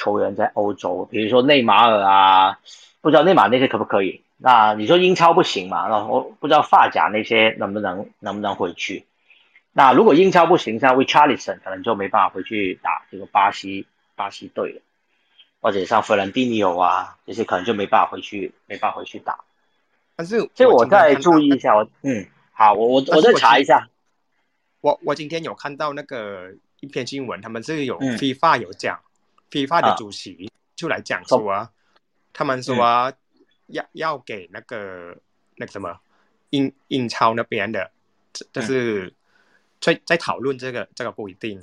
[0.00, 2.58] 球员在欧洲，比如说内马尔啊，
[3.02, 4.22] 不知道内马尔那些可不可以？
[4.38, 5.86] 那你说英超不行嘛？
[5.88, 9.04] 然后不知道发甲那些能不能能不能回去？
[9.72, 13.86] 那如果英超不行，像 Richarlison 可能就没办法回去打这个巴西
[14.16, 14.80] 巴西队了，
[15.60, 19.40] 或者像弗兰蒂尼奥啊这些可能就没办法回去，没办法回去打。
[20.16, 21.76] 但是，这我再注意一下。
[21.76, 23.88] 我嗯，好，我我我再查一下。
[24.80, 28.98] 我我今天有看到那个一篇新闻，他们是有 FIFA 有讲
[29.50, 31.70] ，FIFA 的主席就来讲说啊，
[32.32, 32.76] 他们说
[33.66, 35.16] 要要给那个
[35.56, 35.98] 那个什么
[36.50, 37.90] 英英超那边的，
[38.52, 39.12] 就是
[39.80, 41.62] 在在讨论这个这个不一定。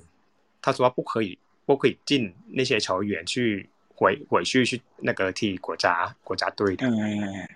[0.59, 6.85] 他说不可以不可以进那些球员去回回去去那个踢国家国家队的。
[6.87, 7.47] 嗯。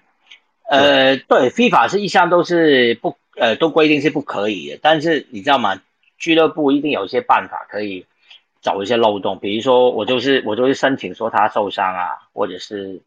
[0.70, 4.80] 呃，对，FIFA 是一向都是不，呃，都规定是不可以的。
[4.82, 5.82] 但是你知道吗？
[6.18, 8.06] 俱乐部一定有一些办法可以
[8.62, 13.02] 找一些漏洞，比如说我就是我就是申请说他受伤啊，或者是，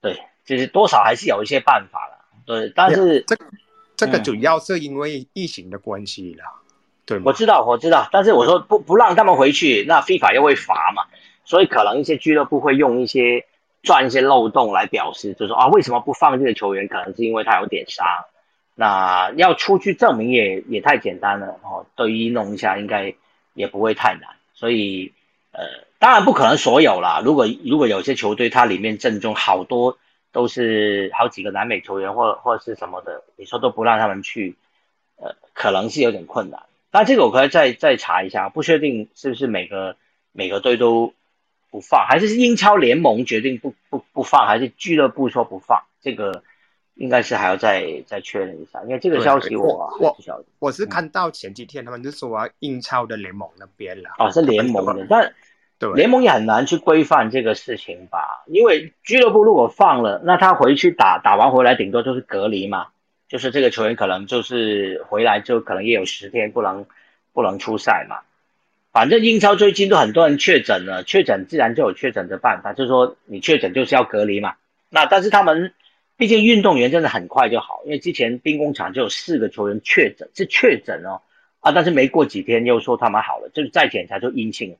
[0.00, 2.24] 对，就是多少还是有一些办法了。
[2.44, 3.44] 对，但是这个
[3.96, 6.44] 这个主要是因为疫情的关系了，
[7.06, 11.04] 对我知道，我知道，但是我说不不让他们回去，那 FIFA 又会罚嘛。
[11.44, 13.46] 所以可能一些俱乐部会用一些
[13.82, 16.88] 钻一些漏洞来表示，就说啊为什么不放这个球员？
[16.88, 18.06] 可能是因为他有点伤。
[18.74, 23.14] 那要出去证明也也太简单了哦，对于弄一下应该
[23.54, 24.39] 也不会太难。
[24.60, 25.14] 所以
[25.52, 25.64] 呃，
[25.98, 27.22] 当然不可能所有啦。
[27.24, 29.96] 如果如果有些球队它里面阵中好多
[30.32, 34.56] 都是好几个南美球员或或是什么的，你说都不让他们去，
[35.16, 36.64] 呃，可能是有点困难。
[36.90, 39.96] 但这个我可以再再查一下，不确定是不是每个
[40.32, 41.14] 每个队都
[41.70, 45.84] 不放，还是英超联盟决定不不不放，还是俱乐部说不放？
[46.02, 46.44] 这个
[47.00, 50.44] 应该是还要再再确认一下，因为这个消息我我不晓得。
[50.58, 55.32] 我是看到前几天他们就说英超的联盟那边了，哦，是联盟的，但
[55.78, 58.44] 对联盟也很难去规范这个事情吧？
[58.48, 62.88] 因为俱乐部如果放了，那他回去打打完回来，顶多就是隔离嘛。
[63.28, 66.84] 就是这个球员可能就是回来就可能也有十天不能
[67.32, 68.18] 不能出赛嘛，
[68.92, 74.54] 反正英超最近都很多人确诊了，确诊自然就有确诊的办法，就是说你确诊就是要隔离嘛。
[74.88, 75.72] 那但是他们
[76.20, 81.22] 毕竟运动员真的很快就好，因为之前兵工厂就有四个球员确诊，是确诊哦
[81.60, 84.76] 啊，但是没过几天又说他们好了，就是再检查就阴性，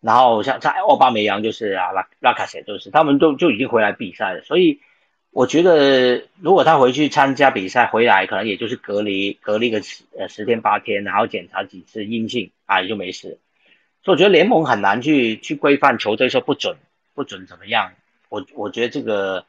[0.00, 4.80] 然后像在奥巴梅扬就是啊拉拉卡谢就是他们都就已经回来比赛了，所以。
[5.32, 13.38] 我觉得，如果他回去参加比赛，回来可能也就是隔离隔离个十呃十天八天，然后检查几次阴性啊，也就没事。
[14.02, 16.78] 所以我觉得联盟很难去去规范球队说不准
[17.14, 17.92] 不准怎么样。
[18.28, 19.44] 我我觉得这个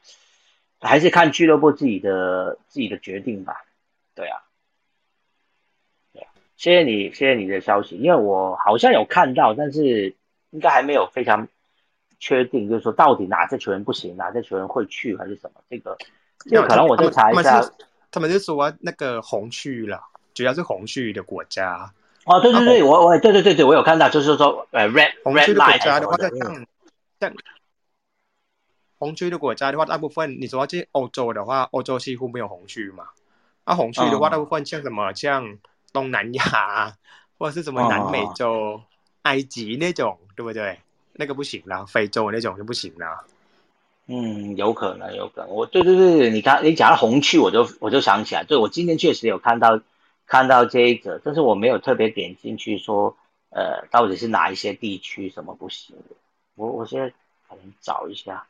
[0.81, 3.63] 还是看俱乐部自己的自己的决定吧。
[4.13, 4.41] 对啊，
[6.11, 6.27] 对啊，
[6.57, 10.15] 谢谢你谢谢你的消息，因为我好像有看到，但是
[10.49, 11.47] 应该还没有非常。
[12.23, 15.61] 确定就是说，到底哪些球员不行，哪些球员会去还是什么？
[15.67, 15.97] 这个，
[16.37, 17.59] 这个可能我再查一下。
[18.11, 19.99] 他们就说那个红区了，
[20.35, 21.91] 主要是红区的国家。
[22.25, 26.65] 哦，对对对，我我对对对对，我有看到，就是说呃，red 红区的国家的话，像
[27.19, 27.33] 像
[29.01, 33.05] 红区的国家的话，大部分你说这欧洲的话，欧洲几乎没有红区嘛。
[33.63, 35.57] 啊，红区的话，大部分像什么像
[35.91, 36.95] 东南亚
[37.39, 38.79] 或者是什么南美洲、
[39.23, 40.77] 埃及那种，对不对？
[41.13, 43.25] 那个不行啦，非洲那种就不行啦。
[44.05, 45.49] 嗯，有可能，有可能。
[45.49, 49.81] 我对对对，你刚你讲到红区，我就我就想起来，对我今天确实有看到
[50.27, 53.17] 看到这一则，但是我没有特别点进去说，
[53.49, 56.15] 呃，到底是哪一些地区什么不行的。
[56.53, 57.09] 我我现在
[57.49, 58.45] 可能找一下。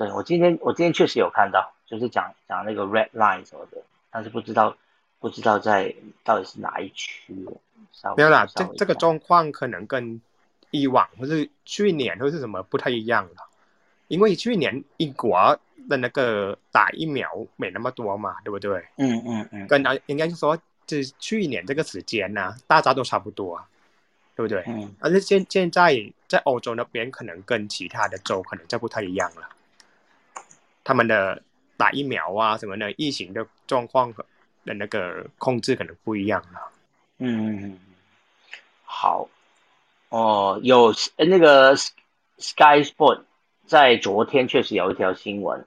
[0.00, 4.74] 对我今天我今天确实有看到，就是讲讲那个 red line 什么的，但是不知道
[5.18, 5.94] 不知道在
[6.24, 7.34] 到底是哪一区。
[8.16, 10.20] 没有啦，这这个状况可能跟。
[10.72, 13.48] 以往或是去年或是什么不太一样了，
[14.06, 18.80] 因为去年英国的那个打疫苗没那么多嘛，对不对？
[18.96, 19.66] 嗯嗯嗯。
[19.66, 23.60] 跟啊，应该是说，这去年这个时间呢，大家都差不多，
[24.36, 24.62] 对不对？
[24.68, 24.94] 嗯。
[25.00, 25.92] 而且现现在
[26.28, 29.48] 在欧洲那边，可能跟其他的州可能就不太一样了，
[30.90, 31.40] 他们的
[31.76, 34.12] 打疫苗啊什么的，疫情的状况
[34.64, 36.68] 的那个控制可能不一样了。
[37.18, 37.78] 嗯，
[38.82, 39.28] 好。
[40.08, 43.20] 哦，有那个 Sky Sport
[43.66, 45.64] 在昨天确实有一条新闻，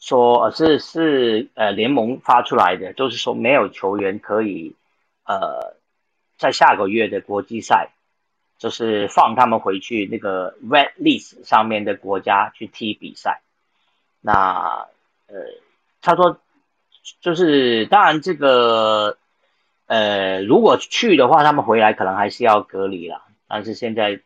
[0.00, 4.74] 说呃是是呃联盟发出来的，就是说没有球员可以
[5.26, 5.76] 呃
[6.36, 7.90] 在下个月的国际赛，
[8.58, 13.42] 就是放他们回去那个 Red List 上面的国家去踢比赛。
[14.26, 14.88] 那
[15.28, 15.36] 呃
[16.02, 16.38] 他说
[17.20, 19.18] 就是当然这个
[19.86, 23.22] 呃如果去的话，他们回来可能还是要隔离了。
[23.46, 24.20] 但是现在，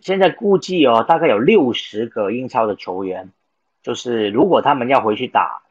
[0.00, 3.30] 现在估计哦，大概有六十个英超的球员，
[3.84, 5.62] 就是如果他们要回去打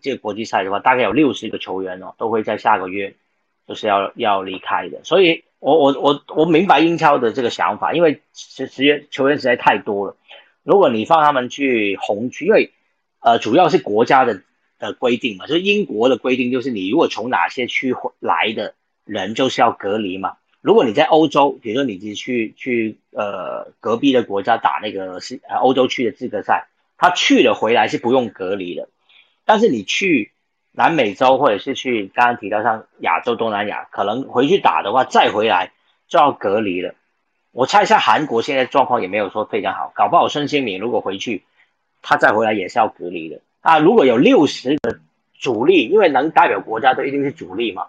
[0.00, 3.16] 这个国际赛的话，大概有六十个球员哦，都会在下个月
[3.66, 5.02] 就是要要离开的。
[5.02, 10.14] 所以，我我我我明白英超的这个想法，因为实实际球员实在太多了。
[10.62, 12.70] 如果你放他们去红区，因为
[13.22, 14.42] 呃主要是国家的
[14.78, 20.36] 的规定嘛，就是英国的规定，就是你如果从哪些区来的人，就是要隔离嘛。
[20.60, 26.68] 如果你在欧洲，比如说你去去呃隔壁的国家打那个是呃欧洲区的资格赛，
[26.98, 28.88] 他去了回来是不用隔离的。
[29.44, 30.30] 但是你去
[30.70, 35.72] 南美洲或者是去刚刚提到像亚洲、东南亚，可能回去打的话，再回来
[36.06, 36.94] 就要隔离了。
[37.50, 41.42] 我猜一下，韩国现在状况也没有说非常好，搞不好孙兴敏如果回去，
[42.02, 43.40] 他再回来也是要隔离的。
[43.60, 44.98] 啊，如果有六十个
[45.38, 47.86] 主力，因为能代表国家都一定是主力嘛。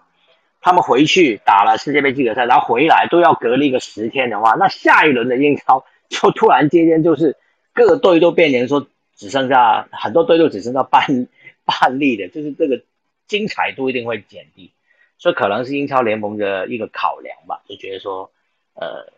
[0.60, 7.36] 他们回去打了世界杯资格赛，然后回来都要隔离个十天的话，那下一轮的英超就突然之间就是
[7.74, 11.26] 各队都变成说只剩下很多队都只剩下半
[11.66, 12.80] 半例的，就是这个
[13.26, 14.70] 精彩度一定会减低，
[15.18, 18.30] 所以可能是英超联盟的一个考量吧，就觉得说，
[18.74, 19.12] 呃，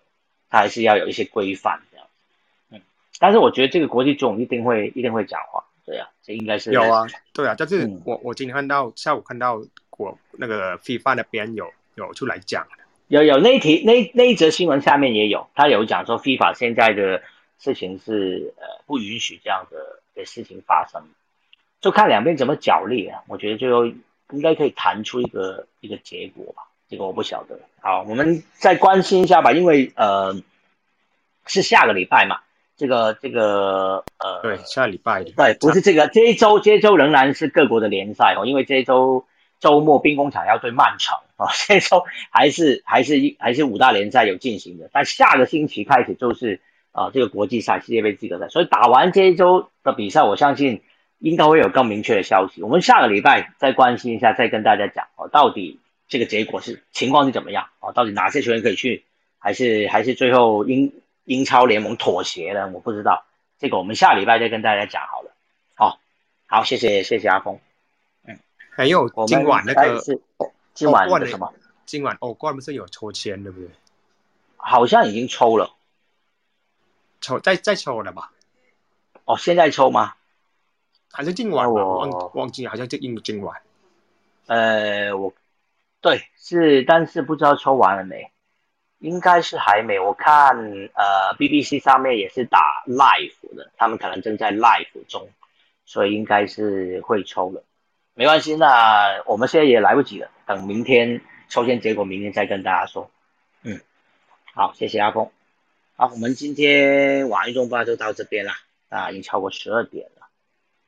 [0.51, 1.96] 他还是要有一些规范的。
[3.19, 9.63] 但是我觉得这个国际总一定会一定会讲话，对啊，这应该是有啊，对啊，但是我我今天看到下午看到
[9.97, 12.67] 我那个 FIFA 那边有有出来讲，
[13.09, 17.23] 有有那一题那那一则新闻下面也有，他有讲说 FIFA 现在的
[17.59, 21.03] 事情是呃不允许这样的的事情发生，
[21.81, 27.59] 就看两边怎么角力啊，我觉得就应该可以谈出一个一个结果吧，这个我不晓得。
[27.81, 30.35] 好，我们再关心一下吧，因为呃
[31.47, 32.41] 是下个礼拜嘛。
[32.77, 39.25] 这个这个呃，对，下礼拜对，不是这个这一周，这一周仍然是各国的联赛哦，因为这一周
[39.61, 46.61] 周末兵工厂要对曼城哦， 这一周还是还是一还是五大联赛有进行的，但下个星期开始就是
[46.93, 50.83] 啊这个国际赛世界杯资格赛，所以打完这一周的比赛，我相信
[51.19, 52.63] 应该会有更明确的消息。
[52.63, 59.05] 我们下个礼拜再关心一下，再跟大家讲哦，到底这个结果是情况是怎么样哦，到底哪些球员可以去，
[59.39, 60.93] 还是还是最后因。
[61.27, 63.27] 英超联盟妥协了，我不知道
[63.59, 65.33] 这个，我们下礼拜再跟大家讲好了。
[65.75, 66.01] 好，
[66.47, 67.61] 好，谢谢谢谢阿峰。
[68.25, 68.39] 嗯，
[68.71, 70.01] 还有今晚那个
[70.73, 71.53] 今晚的什么？
[71.85, 73.69] 今晚欧冠不是有抽签对不对？
[74.57, 75.73] 好像已经抽了，
[77.21, 78.33] 抽再再抽了吧？
[79.25, 80.15] 哦，现在抽吗？
[81.13, 81.73] 还是今晚？
[81.73, 83.63] 我忘忘记，好像就应今晚。
[84.47, 85.33] 呃，我
[86.01, 88.31] 对是，但是不知道抽完了没。
[88.99, 90.57] 应该是还没，我看
[90.95, 95.29] 呃 BBC 上面也是打 live 的，他们可能正在 live 中，
[95.85, 97.63] 所以应该是会抽了，
[98.15, 103.11] 没关系，那我们现在也来不及了，等明天抽签结果，明天再跟大家说。
[103.63, 103.81] 嗯，
[104.55, 105.31] 好，谢谢阿峰。
[105.97, 108.53] 好，我们今天晚运动吧就到这边了，
[108.89, 110.27] 啊，已经超过十二点了。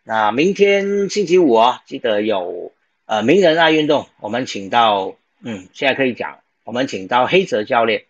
[0.02, 2.72] 那明天星期五啊，记得有
[3.04, 6.38] 呃名人爱运动，我们请到嗯，现在可以讲。
[6.68, 8.04] 我们请到黑泽教练，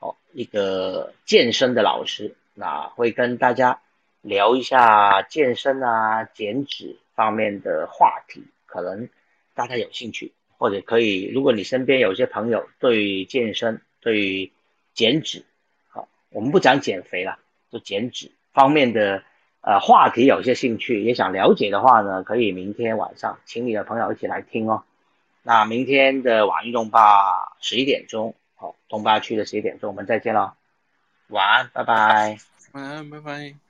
[0.00, 3.82] 哦，一个健身的老师，那会跟大家
[4.20, 9.08] 聊一下健身啊、减脂方面的话题，可能
[9.54, 14.50] 大家有兴趣，或者可以，如果你身边有些朋友对健身、对
[14.92, 15.44] 减脂，
[15.88, 17.38] 好，我们不讲减肥了，
[17.70, 19.22] 就减脂方面的
[19.60, 24.82] 呃话题有些兴趣，也想了解的话呢，可以明天晚上请你的朋友一起来听哦。
[25.42, 30.54] 那明天的晚运动吧，十一点钟，好，东八区的十一点钟，我们再见了，
[31.28, 32.38] 晚安，拜拜，
[32.72, 33.69] 晚安，拜拜。